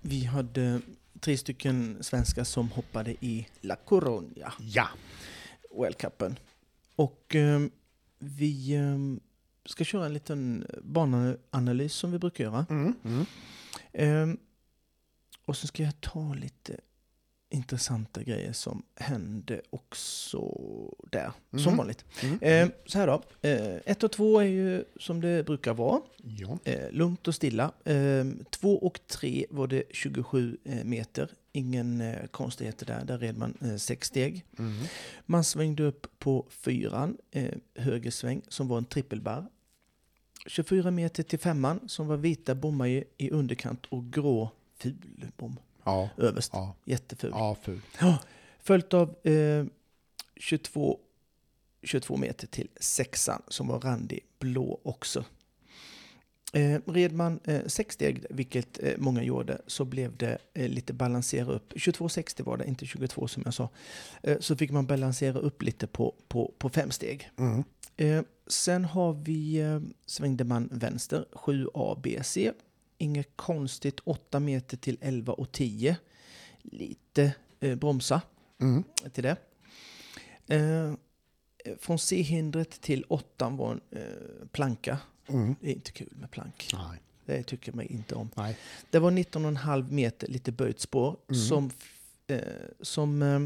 [0.01, 0.81] Vi hade
[1.21, 4.89] tre stycken svenskar som hoppade i La Coruña, Ja!
[5.71, 6.39] World Cupen.
[6.97, 7.61] Och eh,
[8.19, 8.99] vi eh,
[9.65, 12.67] ska köra en liten bananalys som vi brukar göra.
[12.71, 12.95] Mm.
[13.05, 14.39] Mm.
[15.47, 16.77] Och så ska jag ta lite
[17.49, 20.41] intressanta grejer som hände också
[21.11, 21.77] där, som Mhm.
[21.77, 22.05] vanligt.
[22.23, 22.39] Mm.
[22.41, 26.01] Eh, så här då, eh, ett och två är ju som det brukar vara.
[26.17, 26.59] Ja.
[26.65, 27.73] Eh, lugnt och stilla.
[27.85, 31.31] Eh, två och tre var det 27 eh, meter.
[31.53, 33.05] Ingen eh, konstigheter där.
[33.05, 34.45] Där red man eh, sex steg.
[34.59, 34.73] Mm.
[35.27, 39.47] Man svängde upp på fyran, eh, högersväng, som var en trippelbar.
[40.47, 46.09] 24 meter till femman, som var vita bommar i, i underkant och grå fulbom Ja.
[46.17, 46.51] överst.
[46.53, 46.75] Ja.
[46.85, 47.31] Jätteful.
[47.35, 47.81] Ja, ful.
[48.61, 49.65] Följt av eh,
[50.37, 50.99] 22,
[51.83, 55.25] 22 meter till sexan som var randig blå också.
[56.53, 60.93] Eh, red man eh, sex steg, vilket eh, många gjorde, så blev det eh, lite
[60.93, 61.73] balansera upp.
[61.73, 63.69] 22,60 var det, inte 22 som jag sa.
[64.23, 67.31] Eh, så fick man balansera upp lite på, på, på fem steg.
[67.39, 67.65] Mm.
[67.97, 72.53] Eh, sen har vi, eh, svängde man vänster, 7A, B, C.
[72.99, 75.97] Inget konstigt, 8 meter till 11 och 10.
[76.63, 78.21] Lite eh, bromsa
[78.61, 78.85] Mm.
[79.13, 79.37] till det.
[80.47, 80.93] Eh,
[81.79, 84.99] från C-hindret till 8 var en eh, planka.
[85.29, 85.55] Mm.
[85.61, 86.69] Det är inte kul med plank.
[86.73, 87.01] Nej.
[87.25, 88.31] Det tycker mig inte om.
[88.35, 88.57] Nej.
[88.91, 91.41] Det var 19,5 meter, lite böjt spår, Mm.
[91.41, 91.71] som,
[92.27, 92.39] eh,
[92.81, 93.41] som, eh,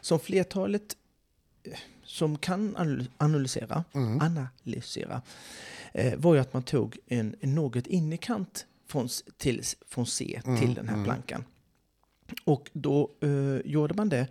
[0.00, 0.96] som flertalet
[1.64, 4.20] eh, som kan anal- analysera, Mm.
[4.20, 5.22] analysera
[5.92, 10.60] eh, var ju att man tog en, en något innerkant från, till, från C Mm,
[10.60, 11.04] till den här mm.
[11.04, 11.44] plankan.
[12.44, 14.28] Och då eh, gjorde man det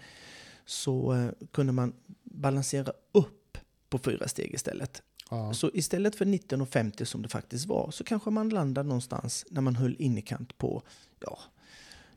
[0.66, 1.94] så eh, kunde man
[2.24, 3.58] balansera upp
[3.90, 5.02] på fyra steg istället.
[5.30, 5.54] Ja.
[5.54, 9.76] Så istället för 19,50 som det faktiskt var så kanske man landade någonstans när man
[9.76, 10.84] höll innerkant på,
[11.20, 11.40] ja,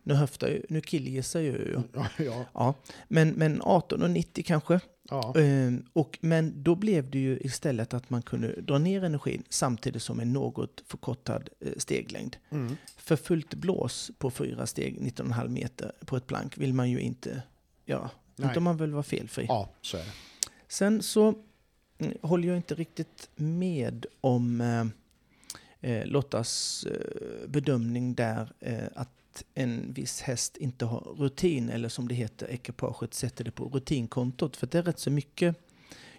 [0.03, 1.82] nu höftar ju, nu killgissar jag ju.
[1.95, 2.07] Ja.
[2.18, 2.45] Ja.
[2.55, 2.74] Ja,
[3.09, 4.80] men, men 18,90 kanske.
[5.11, 5.34] Ja.
[5.36, 10.02] Ehm, och, men då blev det ju istället att man kunde dra ner energin samtidigt
[10.02, 12.36] som en något förkortad eh, steglängd.
[12.50, 12.76] Mm.
[12.96, 17.42] För fullt blås på fyra steg, 19,5 meter på ett plank vill man ju inte
[17.84, 18.11] göra.
[18.36, 18.48] Nej.
[18.48, 19.46] Inte om man vill vara felfri.
[19.48, 19.98] ja, så.
[20.68, 21.34] Sen så
[21.98, 24.86] mm, håller jag inte riktigt med om eh,
[25.90, 29.11] eh, Lottas eh, bedömning där eh, att
[29.55, 34.57] en viss häst inte har rutin eller som det heter, ekipaget sätter det på rutinkontot.
[34.57, 35.57] För det är rätt så mycket.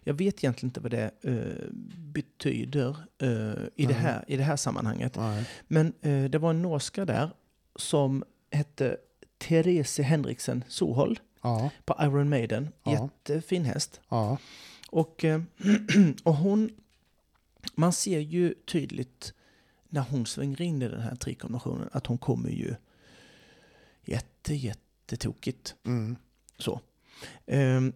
[0.03, 4.55] Jag vet egentligen inte vad det eh, betyder eh, i, det här, i det här
[4.55, 5.15] sammanhanget.
[5.15, 5.45] Nej.
[5.67, 7.29] Men eh, det var en norska där
[7.75, 8.97] som hette
[9.37, 11.69] Therese Henriksen Sohol Ja.
[11.85, 12.69] på Iron Maiden.
[12.83, 12.91] Ja.
[12.91, 14.01] Jättefin häst.
[14.09, 14.37] Ja.
[14.89, 15.25] Och,
[16.23, 16.69] och hon,
[17.75, 19.33] man ser ju tydligt
[19.89, 22.75] när hon svänger in i den här trikombinationen att hon kommer ju
[24.53, 25.75] jätte, jättetokigt.
[25.85, 26.15] Mm.
[26.57, 26.79] Så.
[27.45, 27.93] Ehm,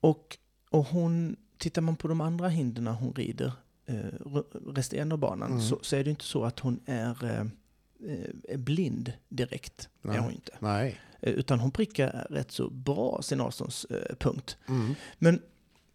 [0.00, 0.38] och,
[0.70, 3.52] och hon, tittar man på de andra hindren hon rider
[3.86, 5.62] eh, re- resterande av banan Mm.
[5.62, 7.40] så, så är det inte så att hon är eh,
[8.12, 9.88] eh, är blind direkt.
[10.02, 10.16] Nej.
[10.16, 10.52] Är hon inte.
[10.60, 11.00] Nej.
[11.20, 14.56] Eh, Utan hon prickar rätt så bra sin avståndspunkt.
[14.68, 14.94] Mm.
[15.18, 15.42] Men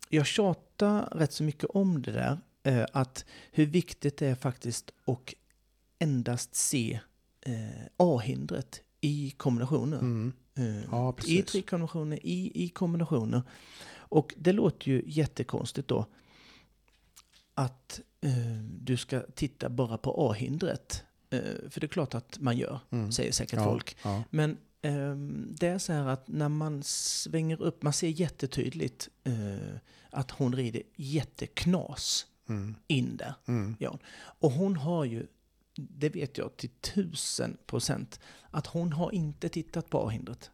[0.10, 2.38] jag tjatar rätt så mycket om det där.
[2.64, 5.34] eh, Att hur viktigt det är faktiskt att
[6.00, 7.00] endast se
[7.42, 10.00] eh, A-hindret i kombinationer.
[10.00, 10.34] Mm.
[10.56, 11.46] Eh, Ja, I precis.
[11.46, 13.42] trikombinationer, i, i kombinationer.
[13.96, 16.06] Och det låter ju jättekonstigt då
[17.54, 18.32] att eh,
[18.82, 21.04] du ska titta bara på A-hindret.
[21.30, 21.40] Eh,
[21.70, 23.12] för det är klart att man gör, Mm.
[23.12, 23.96] säger säkert Ja, folk.
[24.04, 24.24] Ja.
[24.30, 29.76] Men ehm, det är så här att när man svänger upp, man ser jättetydligt eh,
[30.10, 32.76] att hon rider jätteknas Mm.
[32.88, 33.34] in där.
[33.48, 33.76] Mm.
[33.80, 34.00] Ja.
[34.16, 35.28] Och hon har ju,
[35.76, 38.20] det vet jag till tusen procent,
[38.52, 40.52] att hon har inte tittat på A-hindret.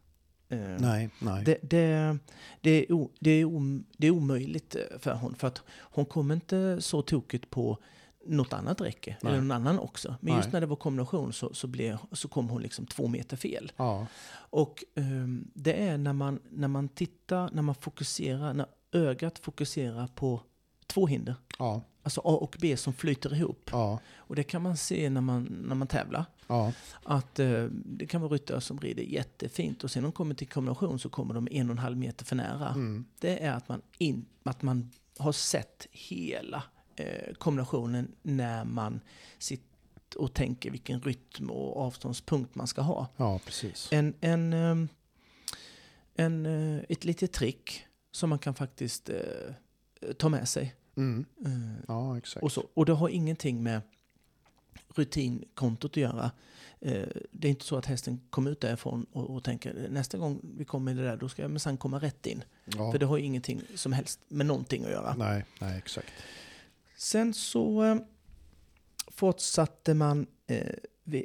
[0.48, 1.44] Eh, Nej, nej.
[1.44, 2.18] det, det,
[2.60, 6.04] det, är o, det, är om, det är omöjligt eh, för hon, för att hon
[6.04, 7.78] kommer inte så tokigt på
[8.26, 9.32] något annat räcke, Nej.
[9.32, 10.16] eller någon annan också.
[10.20, 10.52] Men just Nej.
[10.52, 13.72] när det var kombination så, så, blev, så kom hon liksom två meter fel.
[13.76, 14.06] Ja.
[14.30, 20.06] Och ehm, det är när man, när man tittar, när man fokuserar, när ögat fokuserar
[20.06, 20.40] på
[20.88, 21.34] två hinder.
[21.58, 21.82] Ja.
[22.02, 23.70] Alltså A och B som flyter ihop.
[23.72, 24.00] Ja.
[24.16, 26.24] Och det kan man se när man, när man tävlar.
[26.46, 26.72] Ja.
[27.02, 30.48] Att eh, det kan vara ryttare som rider jättefint och sen när de kommer till
[30.48, 32.68] kombination så kommer de en och en halv meter för nära.
[32.68, 33.04] Mm.
[33.18, 36.62] Det är att man, in, att man har sett hela
[36.96, 39.00] eh, kombinationen när man
[39.38, 39.68] sitter
[40.16, 43.06] och tänker vilken rytm och avståndspunkt man ska ha.
[43.16, 43.88] Ja, precis.
[43.92, 44.88] En, en, ehm,
[46.14, 50.74] en, eh, ett litet trick som man kan faktiskt eh, ta med sig.
[50.98, 51.24] Mm.
[51.44, 52.42] Eh, Ja, exakt.
[52.44, 53.80] och, så, och det har ingenting med
[54.94, 56.30] rutinkontot att göra.
[56.80, 60.40] Eh, det är inte så att hästen kommer ut därifrån och, och tänker nästa gång
[60.58, 62.44] vi kommer i det där då ska jag minsann komma rätt in.
[62.64, 62.92] ja.
[62.92, 65.14] För det har ingenting som helst med någonting att göra.
[65.14, 66.08] Nej, nej, exakt.
[66.96, 67.96] Sen så eh,
[69.08, 70.74] fortsatte man eh,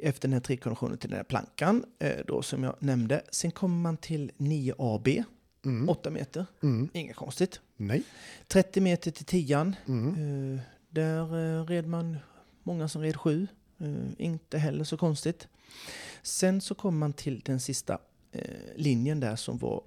[0.02, 3.22] efter den här trikonditionen till den här plankan eh, då som jag nämnde.
[3.32, 5.24] Sen kommer man till 9AB,
[5.64, 5.88] Mm.
[5.88, 6.88] 8 meter, Mm.
[6.92, 7.60] inget konstigt.
[7.76, 8.02] Nej.
[8.48, 10.54] 30 meter till 10 Mm.
[10.54, 10.60] Eh,
[10.90, 12.18] där eh, red man
[12.62, 13.46] många som red sju.
[13.78, 15.48] Eh, inte heller så konstigt.
[16.22, 17.98] Sen så kom man till den sista
[18.76, 19.82] linjen där som var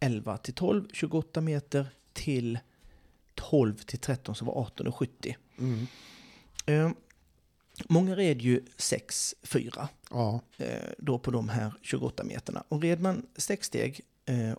[0.00, 2.58] 11 till 12, 28 meter till
[3.34, 5.34] 12 till 13 som var 18,70.
[5.58, 5.86] Mm.
[6.66, 6.90] Eh,
[7.88, 10.40] många red ju 6-4 Ja.
[10.56, 12.64] eh, då på de här 28 meterna.
[12.68, 14.00] Och red man sexsteg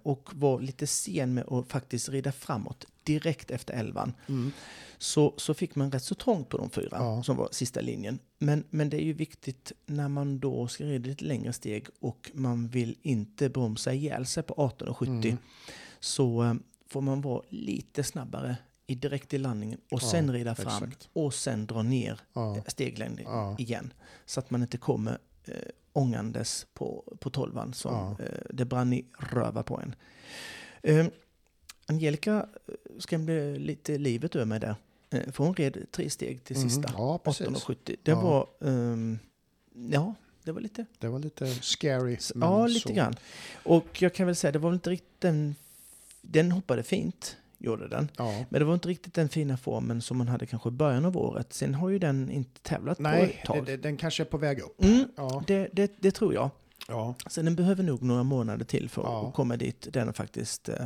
[0.04, 4.52] och var lite sen med att faktiskt rida framåt direkt efter elvan Mm.
[4.98, 7.24] så, så fick man rätt så trångt på de fyra Ja.
[7.24, 8.20] som var sista linjen.
[8.40, 12.32] Men, men det är ju viktigt när man då ska rida lite längre steg och
[12.34, 15.38] man vill inte bromsa ihjäl sig på 18,70 Mm.
[16.00, 16.54] så eh,
[16.90, 18.56] får man vara lite snabbare
[18.88, 21.10] i direkt i landningen och Ja, sen rida fram exakt.
[21.14, 22.58] och sen dra ner Ja.
[22.68, 23.56] steglängd Ja.
[23.60, 23.94] igen.
[24.26, 25.54] Så att man inte kommer eh,
[25.94, 28.26] ångandes på, på tolvan som Ja.
[28.26, 29.96] eh, det brann i röva på en.
[30.84, 31.08] Eh,
[31.86, 34.76] Angelica eh, skrämde lite livet ur mig där.
[35.10, 36.90] Eh, för hon red tre steg till Mm, sista.
[36.98, 37.48] ja, precis.
[37.48, 37.96] 18,70.
[38.04, 38.22] Det Ja.
[38.22, 38.48] var...
[38.70, 39.20] ehm,
[39.92, 40.14] ja,
[40.44, 40.86] det var lite...
[41.00, 42.18] Det var lite scary.
[42.36, 42.94] ja, lite så.
[42.94, 43.16] grann.
[43.64, 45.56] Och jag kan väl säga, det var väl inte riktigt den...
[46.22, 48.12] Den hoppade fint, gjorde den.
[48.18, 48.46] Ja.
[48.50, 51.18] Men det var inte riktigt den fina formen som man hade kanske i början av
[51.18, 51.54] året.
[51.54, 53.66] Sen har ju den inte tävlat på Nej, ett tag.
[53.66, 54.84] det, den kanske är på väg upp.
[54.84, 55.44] Mm, Ja.
[55.48, 56.50] det, det, det tror jag.
[56.88, 57.16] Ja.
[57.28, 59.28] Så den behöver nog några månader till för Ja.
[59.28, 60.86] att komma dit den faktiskt eh,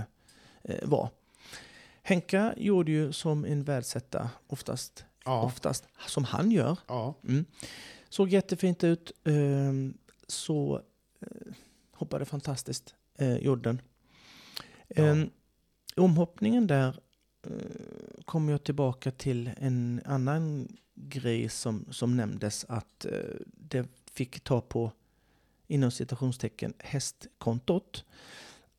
[0.64, 1.10] eh, var.
[2.04, 6.78] Henka gjorde ju som en världsetta oftast, oftast som han gör.
[6.88, 7.14] Ja.
[7.28, 7.46] Mm.
[8.10, 9.12] Såg jättefint ut.
[9.24, 9.94] ehm,
[10.28, 10.82] så
[11.22, 11.28] eh,
[11.92, 13.82] hoppade fantastiskt, eh, gjorde den.
[14.88, 15.04] Ja.
[15.98, 17.00] Omhoppningen där
[17.48, 23.12] eh, kom jag tillbaka till en annan grej som, som nämndes att eh,
[23.46, 24.92] det fick ta på
[25.68, 28.06] inom citationstecken hästkontot.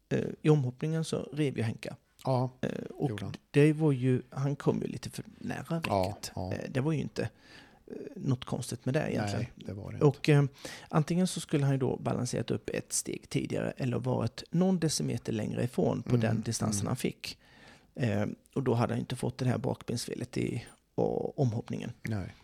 [0.09, 1.97] Eh, I omhoppningen så rev ju Henka.
[2.25, 2.51] Ja.
[2.61, 5.77] Eh, och det var ju, han kom ju lite för nära Ja,
[6.17, 6.33] räcket.
[6.35, 6.53] ja.
[6.53, 7.31] Eh, det var ju inte
[8.16, 9.47] något konstigt med det egentligen.
[9.55, 10.01] Nej, det var det.
[10.01, 10.45] Och eh,
[10.89, 15.32] antingen så skulle han ju då balanserat upp ett steg tidigare eller varit någon decimeter
[15.32, 16.87] längre ifrån på Mm, den distansen mm.
[16.87, 17.39] han fick.
[17.95, 20.64] Eh, och då hade han inte fått det här bakbensfelet i
[20.95, 21.93] och, omhoppningen.
[22.03, 22.35] Nej.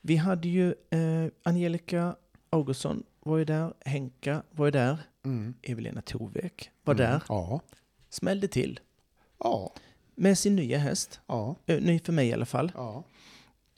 [0.00, 2.16] Vi hade ju eh, Angelica
[2.50, 5.54] Augustsson var ju där, Henka var ju där, Mm.
[5.62, 7.06] Evelina Tovek var Mm.
[7.10, 7.60] där, Ja.
[8.10, 8.80] smällde till
[9.38, 9.74] Ja.
[10.14, 11.56] med sin nya häst, Ja.
[11.66, 12.72] eh, ny för mig i alla fall.
[12.74, 13.04] Ja.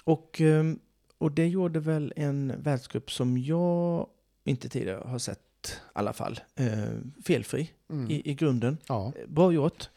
[0.04, 0.78] Och, ehm,
[1.24, 4.06] och det gjorde väl en världscup som jag
[4.44, 6.40] inte tidigare har sett i alla fall.
[6.54, 6.84] Eh,
[7.24, 8.10] felfri Mm.
[8.10, 8.78] i, i grunden.
[8.88, 9.12] Ja.
[9.16, 9.88] Eh, Bra gjort.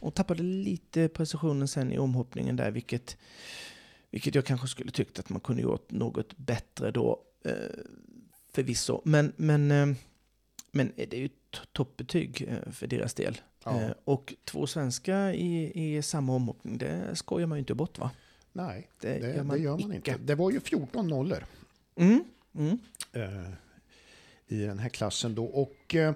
[0.00, 3.16] Och tappade lite precisionen sen i omhoppningen där, vilket,
[4.10, 7.52] Vilket jag kanske skulle tyckt att man kunde gjort något bättre då, eh,
[8.52, 9.00] förvisso.
[9.04, 9.86] Men, men, eh,
[10.72, 13.40] men det är ju ett toppbetyg eh, för deras del.
[13.64, 13.80] Ja.
[13.82, 18.10] Eh, och två svenskar i, i samma omhoppning, det skojar man ju inte bort va?
[18.56, 20.16] Nej, Det det, gör man det gör man inte.
[20.18, 21.44] Det var ju 14 nollor
[21.96, 22.24] Mm.
[22.54, 22.78] Mm.
[23.12, 23.50] eh,
[24.48, 25.44] i den här klassen då.
[25.44, 26.14] Och eh,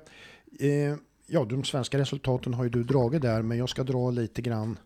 [0.61, 4.43] eh, ja, de svenska resultaten har ju du dragit där, men jag ska dra lite
[4.43, 4.78] grann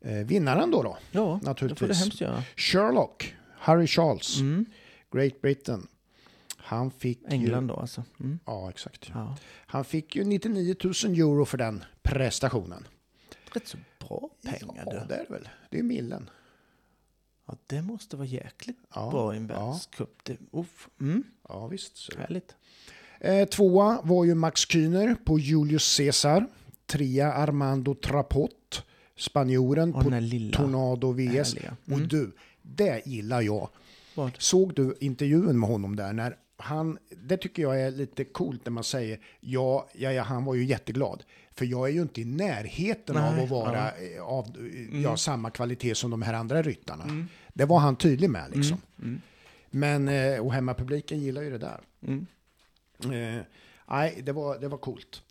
[0.00, 0.82] eh, vinnaren då.
[0.82, 0.96] då.
[1.10, 1.88] Ja, det får Naturligtvis.
[1.88, 2.42] det hemskt göra.
[2.56, 4.66] Sherlock, Harry Charles, Mm.
[5.12, 5.86] Great Britain.
[6.56, 8.04] Han fick England Ju, då alltså.
[8.20, 8.38] Mm.
[8.46, 9.10] ja, exakt.
[9.14, 9.36] Ja.
[9.66, 12.86] Han fick ju 99 000 euro för den prestationen.
[13.52, 15.48] Rätt så bra pengar Ja, det är det väl.
[15.70, 16.30] Det är millen.
[17.46, 19.70] Ja, det måste vara jäkligt Ja, bra i en ja.
[19.70, 20.28] världscup.
[20.52, 20.88] Uff.
[21.00, 21.22] Mm.
[21.48, 21.96] Ja, visst.
[21.96, 22.12] Så.
[22.18, 22.54] Härligt.
[23.20, 26.46] Eh, tvåa var ju Max Kühner på Julius Caesar.
[26.86, 28.82] Trea Armando Trapot,
[29.16, 31.54] spanjoren på Tornado VS.
[31.54, 31.76] härliga.
[31.84, 32.08] Och Mm.
[32.08, 32.32] du,
[32.62, 33.68] det gillar jag.
[34.14, 34.32] Vad?
[34.38, 36.12] Såg du intervjun med honom där?
[36.12, 40.44] När han, det tycker jag är lite coolt när man säger ja, ja, ja, han
[40.44, 41.22] var ju jätteglad.
[41.54, 43.90] För jag är ju inte i närheten av Nej, att vara ja.
[43.98, 44.16] Mm.
[44.16, 44.70] eh, av
[45.02, 47.26] ja, samma kvalitet som de här andra ryttarna.
[47.54, 48.80] Det var han tydlig med liksom.
[49.02, 49.20] Mm.
[49.70, 51.80] Men, eh, och hemmapubliken gillar ju det där.
[52.06, 52.26] Mm.
[53.04, 53.42] Eh,
[53.88, 55.22] nej, det var, det var coolt.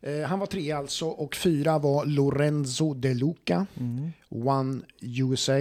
[0.00, 4.12] Eh, han var tre alltså och fyra var Lorenzo De Luca, Mm.
[4.28, 5.60] One USA.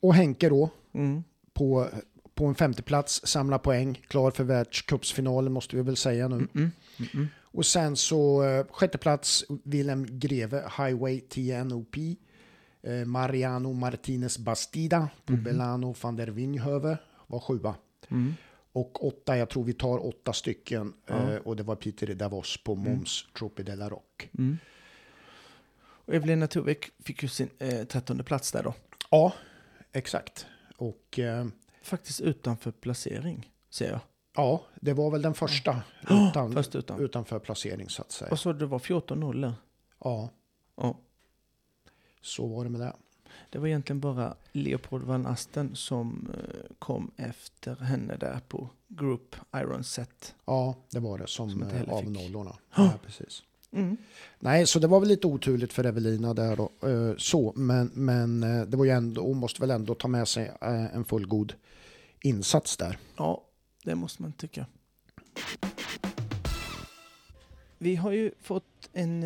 [0.00, 1.24] Och Henke då Mm.
[1.54, 1.88] på,
[2.36, 6.36] på en femteplats, samlar poäng, klar för världscupsfinalen måste vi väl säga nu.
[6.36, 6.70] Mm.
[7.14, 7.28] Mm.
[7.42, 11.96] Och sen så eh, sjätte plats, Wilhelm Greve, Highway TNOP.
[12.82, 17.74] Eh, Mariano Martinez Bastida på Belano van der Winhöve var sjua.
[18.08, 18.34] Mm.
[18.72, 20.92] Och åtta, jag tror vi tar åtta stycken.
[21.06, 21.32] Ja.
[21.32, 24.30] Eh, och det var Peter Davos på Moms Tropi de la Rock.
[24.38, 24.58] Mm.
[26.06, 28.74] Och Evelina Tovik fick ju sin eh, trettonde plats där då.
[29.10, 29.32] Ja,
[29.92, 30.46] exakt.
[30.76, 31.46] Och eh,
[31.86, 34.00] Faktiskt utanför placering, ser jag.
[34.36, 35.82] ja, det var väl den första
[36.30, 37.00] utan, Först utan.
[37.00, 38.30] utanför placering så att säga.
[38.30, 39.52] Och så det var 14 nollor.
[40.04, 40.30] Ja,
[40.76, 40.96] Ja.
[42.22, 42.92] så var det med det.
[43.50, 49.36] Det var egentligen bara Leopold van Asten som eh, kom efter henne där på Group
[49.56, 50.34] Iron Set.
[50.44, 52.56] Ja, det var det som, Som eh, av nollorna.
[52.76, 53.42] Ja, precis.
[53.76, 53.96] Mm.
[54.38, 56.70] Nej, så det var väl lite oturligt för Evelina där då.
[56.88, 60.28] eh, Så, men, men eh, det var ju ändå, hon måste väl ändå ta med
[60.28, 61.52] sig eh, en fullgod
[62.20, 62.98] insats där.
[63.16, 63.44] Ja,
[63.84, 64.66] det måste man tycka.
[67.78, 69.20] Vi har ju fått en...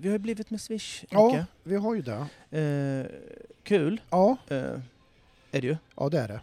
[0.00, 2.26] vi har blivit med Swish, Ja, vi har ju det.
[2.60, 3.06] Eh,
[3.62, 5.76] kul Ja, eh, är det ju.
[5.96, 6.40] ja det är det.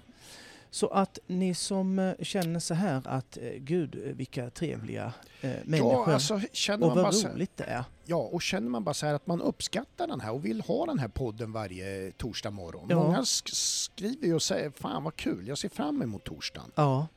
[0.74, 5.52] Så att ni som eh, känner så här att eh, gud eh, vilka trevliga eh,
[5.64, 7.84] människor Ja, alltså, känner och man bara vad så, roligt det är.
[8.06, 10.86] ja, och känner man bara så här att man uppskattar den här och vill ha
[10.86, 12.88] den här podden varje torsdag morgon.
[12.90, 12.96] Ja.
[13.04, 16.72] Många sk- skriver ju och säger fan vad kul, jag ser fram emot torsdagen.
[16.76, 17.08] Ja,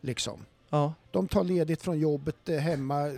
[0.00, 0.44] Liksom.
[0.70, 0.94] ja.
[1.10, 3.12] De tar ledigt från jobbet hemma,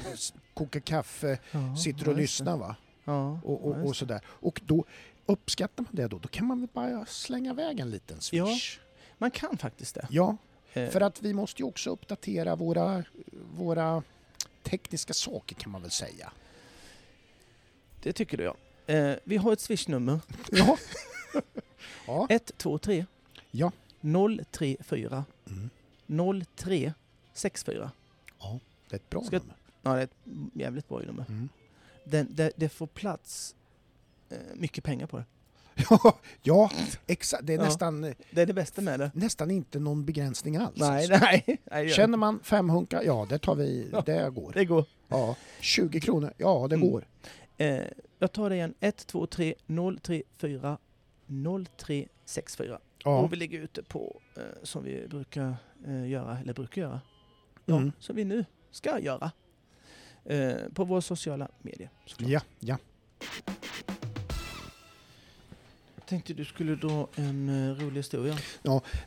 [0.55, 2.77] kokar kaffe, ja sitter och lyssnar va?
[3.05, 4.21] Ja, och, och, och sådär.
[4.27, 4.85] Och då
[5.27, 8.49] uppskattar man det då, då kan man väl bara slänga iväg en liten Ja.
[9.23, 10.07] Man kan faktiskt det.
[10.11, 10.37] Ja,
[10.75, 13.05] Eh, för att vi måste ju också uppdatera våra,
[13.57, 14.03] våra
[14.63, 16.33] tekniska saker kan man väl säga.
[18.03, 18.55] Det tycker du ja.
[18.95, 20.21] Eh, vi har ett swishnummer.
[20.53, 20.77] Ja.
[22.07, 22.27] ja.
[22.31, 23.07] 123
[23.51, 23.73] Ja.
[24.51, 25.71] 034 Mm.
[26.47, 27.91] 0364.
[28.41, 28.59] ja,
[28.89, 29.55] det är ett bra Ska- nummer.
[29.83, 30.17] Ja, det är ett
[30.55, 31.25] jävligt bra nummer.
[31.29, 31.49] Mm.
[32.05, 33.55] Den, det, det får plats
[34.31, 35.25] eh, mycket pengar på det.
[35.91, 36.71] Ja, ja
[37.07, 37.47] exakt.
[37.47, 37.65] Det är Ja.
[37.65, 38.01] nästan,
[38.31, 39.11] Det är det bästa med det.
[39.15, 40.77] nästan inte någon begränsning alls.
[40.77, 41.61] Nej, nej.
[41.71, 44.01] nej Känner man fem hunkar, ja det tar vi, Ja.
[44.07, 44.53] det går.
[44.53, 44.59] det.
[44.59, 44.85] det går.
[45.09, 46.91] Ja, 20 kronor, ja det Mm.
[46.91, 47.07] går.
[47.59, 47.81] Eh,
[48.19, 48.75] jag tar det igen.
[48.81, 50.79] 123 034
[51.27, 52.79] 0364.
[53.05, 53.19] Ja.
[53.21, 55.57] Och vi ligger ute på, eh, som vi brukar
[55.87, 57.01] eh, göra, eller brukar göra,
[57.67, 57.93] ja, Mm.
[57.99, 59.31] som vi nu ska göra.
[60.25, 61.91] Eh, på våra sociala medier.
[62.07, 62.31] såklart.
[62.31, 62.77] Ja, ja.
[66.13, 68.39] Tänkte du skulle dra en eh, rolig historia.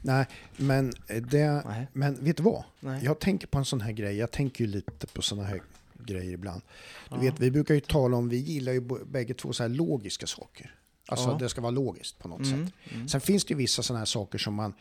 [0.02, 0.26] Nej,
[0.58, 1.88] men det, Nej.
[1.94, 2.64] men vet du vad?
[2.80, 3.04] Nej.
[3.04, 5.62] Jag tänker på en sån här grej, jag tänker ju lite på såna här
[6.06, 6.62] grejer ibland.
[7.10, 7.22] Du Ja.
[7.22, 10.76] vet, vi brukar ju tala om, vi gillar ju bägge två så här logiska saker.
[11.08, 11.38] Alltså Ja.
[11.40, 12.76] det ska vara logiskt på något Mm, sätt.
[12.94, 13.08] mm.
[13.08, 14.74] Sen finns det ju vissa sådana här saker som man,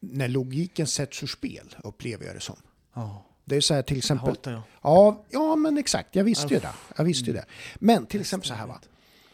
[0.00, 2.56] när logiken sätts ur spel, upplever jag det som.
[2.94, 4.62] Ja, Det är så här till det exempel, hatar jag.
[4.82, 6.72] ja, ja men exakt, jag visste ju det.
[6.96, 7.36] Jag visste Mm.
[7.36, 7.46] ju det.
[7.78, 8.80] Men till exempel så här va,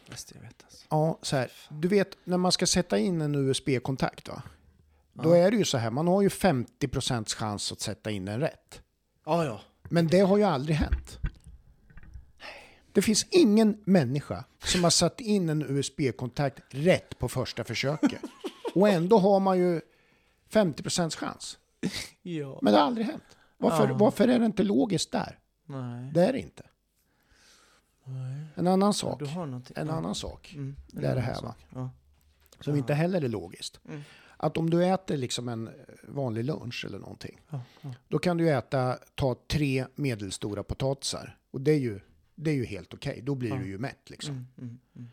[0.09, 0.65] Bäst jag vet.
[0.89, 1.51] Ja, så här.
[1.69, 4.41] Du vet när man ska sätta in en USB-kontakt va?
[5.13, 8.39] Då är det ju så här, man har ju 50% chans att sätta in den
[8.39, 8.81] rätt.
[9.25, 9.61] Ja, ja.
[9.89, 11.19] Men det har ju aldrig hänt.
[12.91, 18.21] Det finns ingen människa som har satt in en USB-kontakt rätt på första försöket.
[18.75, 19.81] Och ändå har man ju
[20.51, 21.57] 50% chans.
[22.21, 22.59] Ja.
[22.61, 23.23] Men det har aldrig hänt.
[23.57, 23.93] Varför, Ja.
[23.93, 25.39] varför är det inte logiskt där?
[25.65, 26.11] Nej.
[26.13, 26.63] Det är det inte.
[28.13, 28.45] Nej.
[28.55, 29.21] En annan sak.
[29.75, 30.53] En annan sak.
[30.53, 31.55] Mm, det är det här, va?
[31.73, 31.89] Ja.
[32.59, 33.79] Som inte heller är logiskt.
[33.87, 34.01] Mm.
[34.37, 35.69] Att om du äter liksom en
[36.07, 37.41] vanlig lunch eller någonting.
[37.49, 37.93] Ja, ja.
[38.07, 41.37] Då kan du äta, ta tre medelstora potatisar.
[41.51, 41.99] Och det är ju,
[42.35, 43.21] det är ju helt okej.
[43.23, 44.33] Då blir du ju mätt liksom.
[44.33, 45.09] Mm, mm, mm.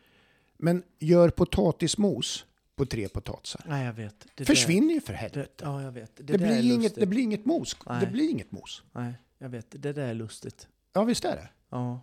[0.57, 3.64] Men gör potatismos på tre potatisar.
[3.68, 4.26] Nej, jag vet.
[4.34, 5.51] Det Försvinner ju för Där, helvete.
[5.57, 6.16] det, ja, jag vet.
[6.16, 7.76] Det, Det, där blir inget, det blir inget mos.
[7.84, 8.07] Det Nej.
[8.07, 8.82] blir inget mos.
[8.92, 9.66] Nej, jag vet.
[9.70, 10.68] Det där är lustigt.
[10.92, 11.49] Ja, visst är det.
[11.68, 12.01] Ja.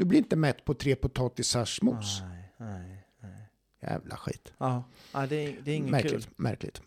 [0.00, 2.20] Du blir inte mätt på tre potatisars mos.
[2.20, 3.46] Nej, nej, nej.
[3.82, 4.52] Jävla skit.
[4.58, 6.12] Ja, ja det, är, det är inget Märkligt.
[6.12, 6.34] kul.
[6.36, 6.82] Märkligt.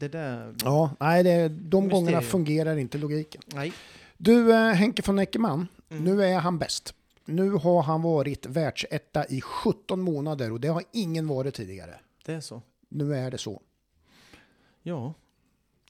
[0.00, 0.54] Det där...
[0.64, 1.88] Ja, nej, det, de Mysterium.
[1.88, 3.42] gångerna fungerar inte logiken.
[3.46, 3.72] Nej.
[4.16, 6.04] Du, eh, Henke von Eckermann, Mm.
[6.04, 6.94] nu är han bäst.
[7.24, 11.94] Nu har han varit världsetta i 17 månader och det har ingen varit tidigare.
[12.24, 12.62] Det är så.
[12.88, 13.62] Nu är det så.
[14.82, 15.14] Ja,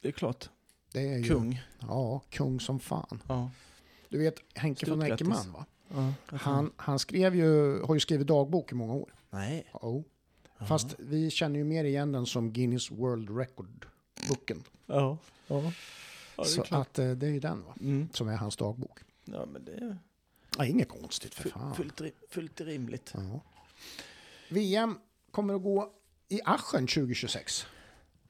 [0.03, 0.49] det är klart.
[0.93, 1.63] Det är ju, Kung.
[1.81, 3.23] Ja, kung som fan.
[3.29, 3.51] Ja.
[4.09, 5.13] Du vet Henke Stort von.
[5.13, 5.67] Eckermann va?
[6.27, 9.15] Han, han skrev ju, har ju skrivit dagbok i många år.
[9.31, 9.67] Nej.
[9.73, 10.03] Oh.
[10.69, 14.63] Fast vi känner ju mer igen den som Guinness World Record-boken.
[14.87, 15.19] Ja.
[15.47, 15.63] Ja.
[15.63, 15.63] ja
[16.37, 16.87] det är Så klart.
[16.89, 17.75] att eh, det är ju den va?
[17.81, 18.09] Mm.
[18.13, 18.99] Som är hans dagbok.
[19.25, 19.99] Ja, men det är
[20.59, 21.75] Ja, inget konstigt för fan.
[21.75, 23.13] fullt, fullt rimligt.
[23.15, 23.41] Ja.
[24.49, 24.99] VM
[25.31, 25.93] kommer att gå
[26.29, 27.67] i Aschen 2026.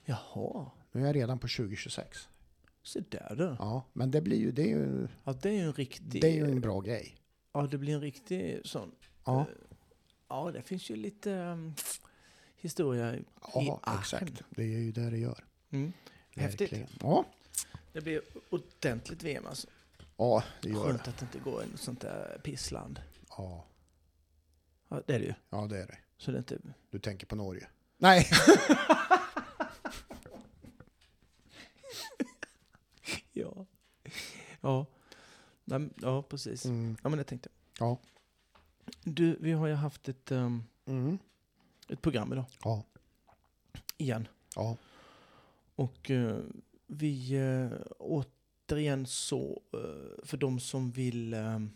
[0.05, 0.71] Jaha.
[0.93, 2.29] Nu är jag redan på 2026.
[2.83, 3.57] Så där du.
[3.59, 6.23] Ja, men det blir ju, det är ju, Ja, det är ju en riktig...
[6.23, 7.17] det är ju en bra grej.
[7.57, 8.93] Ja, det blir en riktig sån...
[9.25, 9.47] Ja, eh,
[10.29, 11.75] Ja, det finns ju lite um,
[12.57, 14.01] historia i ja Aachen.
[14.01, 14.43] exakt.
[14.51, 15.45] Det är ju det det gör.
[15.71, 15.93] Mm.
[16.37, 16.61] Häftigt.
[16.73, 16.89] Verkligen.
[17.01, 17.25] Ja,
[17.93, 19.67] Det blir ordentligt VM alltså.
[20.17, 21.11] ja det gör Skönt det.
[21.11, 23.01] att det inte går i något sånt där pissland.
[23.29, 23.65] Ja,
[24.89, 25.35] Ja, det är det ju.
[25.51, 25.99] ja, det är det.
[26.19, 26.59] Så det är inte...
[26.91, 27.69] Du tänker på Norge?
[27.99, 28.27] Nej,
[33.33, 33.67] Ja.
[34.61, 34.87] Ja.
[35.69, 36.65] Nej, ja, precis.
[36.65, 36.97] mm.
[37.03, 37.49] Ja, men jag tänkte.
[37.79, 37.99] ja.
[39.05, 41.19] Du, vi har ju haft ett, um, Mm.
[41.89, 42.45] ett program idag.
[42.65, 42.85] ja,
[43.97, 44.29] Igen.
[44.55, 44.77] ja,
[45.77, 46.39] Och eh,
[46.87, 51.67] vi uh, återigen så, eh, för de som vill uh,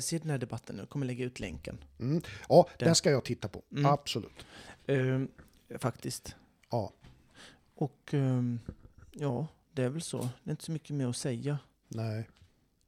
[0.00, 1.84] se den här debatten nu, kommer lägga ut länken.
[1.98, 2.22] mm.
[2.48, 2.86] ja Den.
[2.86, 3.62] den ska jag titta på.
[3.72, 3.86] Mm.
[3.86, 4.46] Absolut.
[4.86, 5.20] Eh,
[5.78, 6.36] faktiskt.
[6.70, 6.92] Ja,
[7.74, 8.60] Och ehm,
[9.12, 10.18] ja, det är väl så.
[10.18, 11.58] Det är inte så mycket mer att säga.
[11.88, 12.28] nej,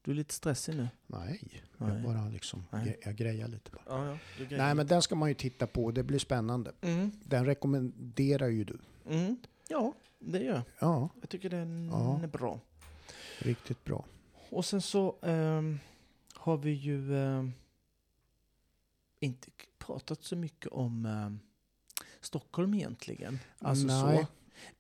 [0.03, 0.89] Du är lite stressig nu.
[1.07, 1.41] nej.
[1.79, 1.91] Nej.
[1.95, 2.99] Jag bara liksom, Nej.
[3.05, 3.83] jag grejar lite bara.
[3.87, 4.19] Ja, ja.
[4.49, 5.91] Du Nej, men den ska man ju titta på.
[5.91, 6.73] Det blir spännande.
[6.81, 8.79] Mm, Den rekommenderar ju du.
[9.07, 9.37] mm.
[9.69, 10.63] Ja, det gör jag.
[10.79, 12.21] Ja, Jag tycker den Ja.
[12.23, 12.61] är bra.
[13.39, 14.05] riktigt bra.
[14.51, 15.79] Och sen så ehm,
[16.35, 17.53] har vi ju ehm,
[19.21, 21.41] inte pratat så mycket om ehm,
[22.21, 23.39] Stockholm egentligen.
[23.59, 24.17] Alltså Nej.
[24.17, 24.27] så.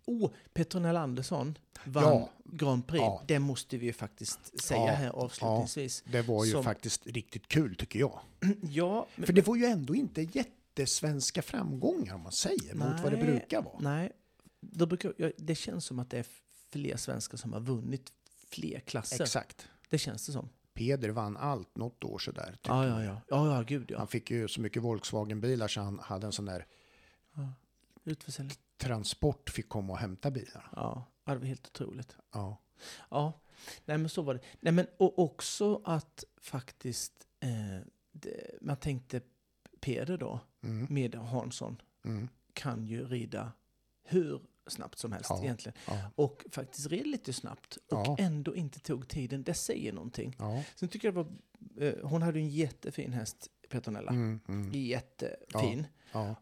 [0.06, 2.30] Oh, Petronella Andersson vann Ja.
[2.44, 3.00] Grand Prix.
[3.02, 3.22] Ja.
[3.26, 4.92] Det måste vi ju faktiskt säga Ja.
[4.92, 6.04] här avslutningsvis.
[6.06, 8.20] Det var ju Som- faktiskt riktigt kul tycker jag.
[8.62, 13.12] Ja, men, För det var ju ändå inte jättesvenska framgångar om man säger mot vad
[13.12, 13.26] det Nej.
[13.26, 13.78] brukar vara.
[13.80, 14.12] nej.
[14.60, 16.26] Det, brukar, ja, det känns som att det är
[16.70, 18.12] fler svenskar som har vunnit
[18.50, 19.22] fler klasser.
[19.22, 19.66] Exakt.
[19.88, 20.48] Det känns det som.
[20.74, 22.58] Peder vann allt något år sådär.
[22.62, 23.20] Ja, ja, ja.
[23.28, 23.98] Ja, ja, gud ja.
[23.98, 26.66] Han fick ju så mycket Volkswagen-bilar så han hade en sån där
[28.04, 28.56] Utförsäljning.
[28.82, 30.68] Transport fick komma och hämta bilarna.
[30.76, 32.16] Ja, det var helt otroligt.
[32.32, 32.56] Ja.
[33.10, 33.32] Ja,
[33.84, 34.40] nej men så var det.
[34.60, 39.20] Nej men och också att faktiskt, eh, det, man tänkte
[39.80, 40.86] Peder då, Mm.
[40.90, 42.28] med Hansson, Mm.
[42.52, 43.52] kan ju rida
[44.04, 45.42] hur snabbt som helst Ja.
[45.42, 45.78] egentligen.
[45.86, 46.10] Ja.
[46.14, 48.16] Och faktiskt red lite snabbt och Ja.
[48.18, 49.42] ändå inte tog tiden.
[49.42, 50.36] Det säger någonting.
[50.74, 54.10] Sen tycker jag det var, eh, hon hade en jättefin häst, Petronella.
[54.10, 54.40] Mm.
[54.48, 54.70] Mm.
[54.72, 55.86] Jättefin.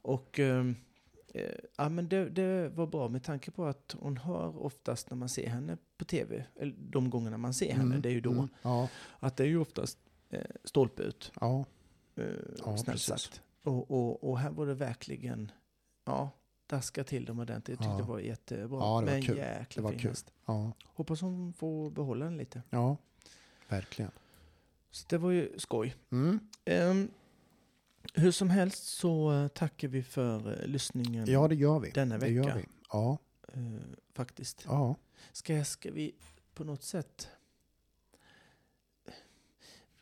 [0.03, 0.65] Och eh,
[1.77, 5.29] ja, men det, det var bra med tanke på att hon har oftast när man
[5.29, 8.03] ser henne på tv, eller de gångerna man ser henne, Mm.
[8.03, 8.49] det är ju då, Mm.
[8.63, 8.89] Ja.
[9.19, 9.99] att det är ju oftast
[10.31, 11.65] eh, stolpe ut, Ja.
[12.17, 12.25] eh,
[12.65, 13.43] Ja, snällt sagt.
[13.63, 15.53] Och, och, och här var det verkligen,
[16.05, 16.31] ja,
[16.67, 17.69] daska till dem ordentligt.
[17.69, 17.97] Jag tyckte Ja.
[18.07, 18.79] det var jättebra.
[18.79, 19.37] Ja, det var Men en kul.
[19.37, 20.15] jäkla Det var fin kul.
[20.47, 20.73] Ja.
[20.85, 22.63] Hoppas hon får behålla den lite.
[22.71, 22.97] Ja.
[23.69, 24.11] Verkligen.
[24.91, 25.95] Så det var ju skoj.
[26.11, 26.39] Mm.
[26.65, 27.09] Ehm,
[28.15, 31.91] hur som helst så eh, tackar vi för eh, lyssningen Ja, det gör vi.
[31.91, 32.57] denna Det gör vecka.
[32.57, 32.65] vi.
[32.91, 33.19] Ja.
[33.53, 33.61] eh,
[34.13, 34.65] faktiskt.
[34.67, 34.97] Ja.
[35.33, 36.15] Ska, ska vi
[36.55, 37.29] på något sätt...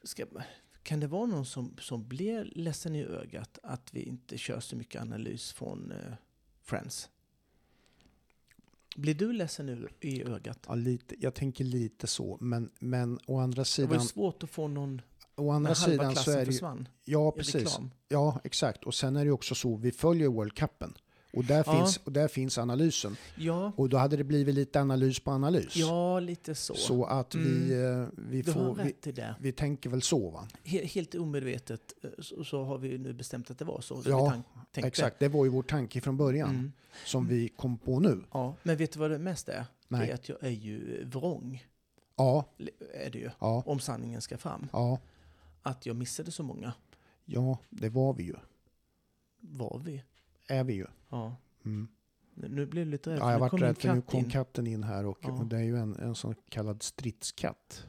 [0.03, 0.27] Ska,
[0.83, 4.77] kan det vara någon som, som blir ledsen i ögat att vi inte kör så
[4.77, 6.13] mycket analys från eh,
[6.63, 7.11] Friends?
[8.97, 10.59] Blir du ledsen i, i ögat?
[10.69, 12.39] ja lite, jag tänker lite så.
[12.41, 14.01] Men, men å andra Det var sidan.
[14.01, 15.03] svårt att få någon
[15.39, 16.85] å andra sidan så är det ju.
[17.05, 17.79] Ja, precis.
[18.09, 18.85] Ja, exakt.
[18.85, 20.95] Och sen är det också så, vi följer World Cupen.
[21.33, 21.73] Och där, Ja.
[21.79, 23.17] finns, och där finns analysen.
[23.37, 25.77] Ja, Och då hade det blivit lite analys på analys.
[25.77, 26.75] ja, lite så.
[26.75, 30.49] Så att vi, eh, vi, får, vi, vi tänker väl så va?
[30.65, 34.03] He- Helt omedvetet eh, så, så har vi nu bestämt att det var så.
[34.07, 34.89] Ja, tan- tänkte.
[34.89, 36.51] Exakt, det var ju vår tanke från början.
[36.51, 36.73] Mm.
[37.05, 38.21] Som vi kom på nu.
[38.33, 39.65] Ja, men vet du vad det mest är?
[39.89, 40.01] Nej.
[40.07, 41.65] Det är att jag är ju vrång.
[42.17, 42.45] Ja,
[42.95, 43.31] Är det ju.
[43.41, 44.69] ja, Om sanningen ska fram.
[44.73, 44.99] ja,
[45.69, 46.73] Att jag missade så många.
[47.25, 48.35] ja, det var vi ju.
[49.41, 50.03] Var vi?
[50.49, 50.87] Är vi ju.
[51.09, 51.37] Ja.
[51.65, 51.89] Mm.
[52.35, 53.19] Nu blir jag lite rädd.
[53.19, 54.31] Ja, jag vart rädd för nu kom in.
[54.31, 55.33] katten in här och, Ja.
[55.33, 57.87] och det är ju en, en sån kallad stridskatt.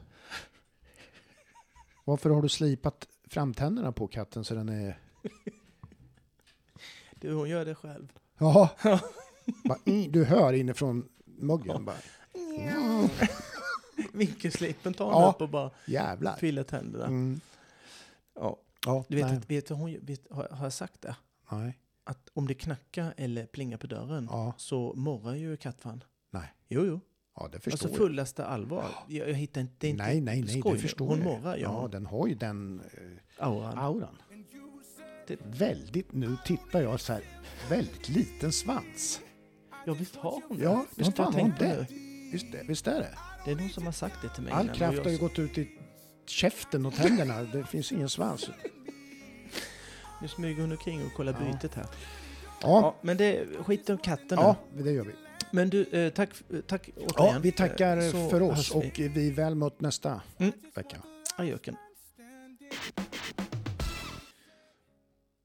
[2.04, 4.98] Varför har du slipat framtänderna på katten så den är...
[7.14, 8.12] Du, hon gör det själv.
[8.38, 8.70] Ja,
[9.84, 11.96] mm, du hör inifrån muggen bara.
[14.12, 15.30] Vinkelslipen tar hon Ja.
[15.34, 16.36] upp och bara Jävlar.
[16.36, 17.06] filar tänderna.
[17.06, 17.40] Mm.
[18.34, 18.60] Ja.
[18.86, 21.16] Ja, Du vet, nej, att, vet du hon vet, har, har jag sagt det?
[21.52, 24.54] nej, Att om det knackar eller plingar på dörren Ja.
[24.56, 26.04] så morrar ju kattfan.
[26.30, 26.54] nej.
[26.68, 27.00] Jo, jo.
[27.36, 28.84] Ja, det förstår Alltså fullaste allvar.
[29.08, 29.74] Jag, jag hittar inte...
[29.78, 31.82] Det är inte Nej, nej, nej, skoj det förstår Hon morrar, ja.
[31.82, 33.78] Ja, den har ju den eh, Auran.
[33.78, 34.16] auran.
[35.26, 37.22] Det väldigt, nu tittar jag så här,
[37.68, 39.20] väldigt liten svans.
[39.86, 40.64] Ja, visst har hon det?
[40.64, 41.86] Ja, visst har hon det.
[42.32, 43.18] Visst, visst är det.
[43.44, 44.52] Det är någon som har sagt det till mig.
[44.52, 45.70] All kraft har ju gått ut i
[46.26, 47.42] käften och tänderna.
[47.42, 48.50] Det finns ingen svans.
[50.22, 51.52] Nu smyger hon omkring och kollar Ja.
[51.52, 51.86] bytet här.
[52.62, 54.82] Ja, Ja, men det skit om katten ja nu.
[54.82, 55.12] det gör vi.
[55.52, 56.30] Men du, eh, tack,
[56.66, 57.34] tack återigen.
[57.34, 59.08] Ja, vi tackar Eh, så för oss hörs och vi.
[59.08, 60.52] vi är väl mött nästa Mm.
[60.74, 60.96] vecka.
[61.36, 61.76] Adjöken.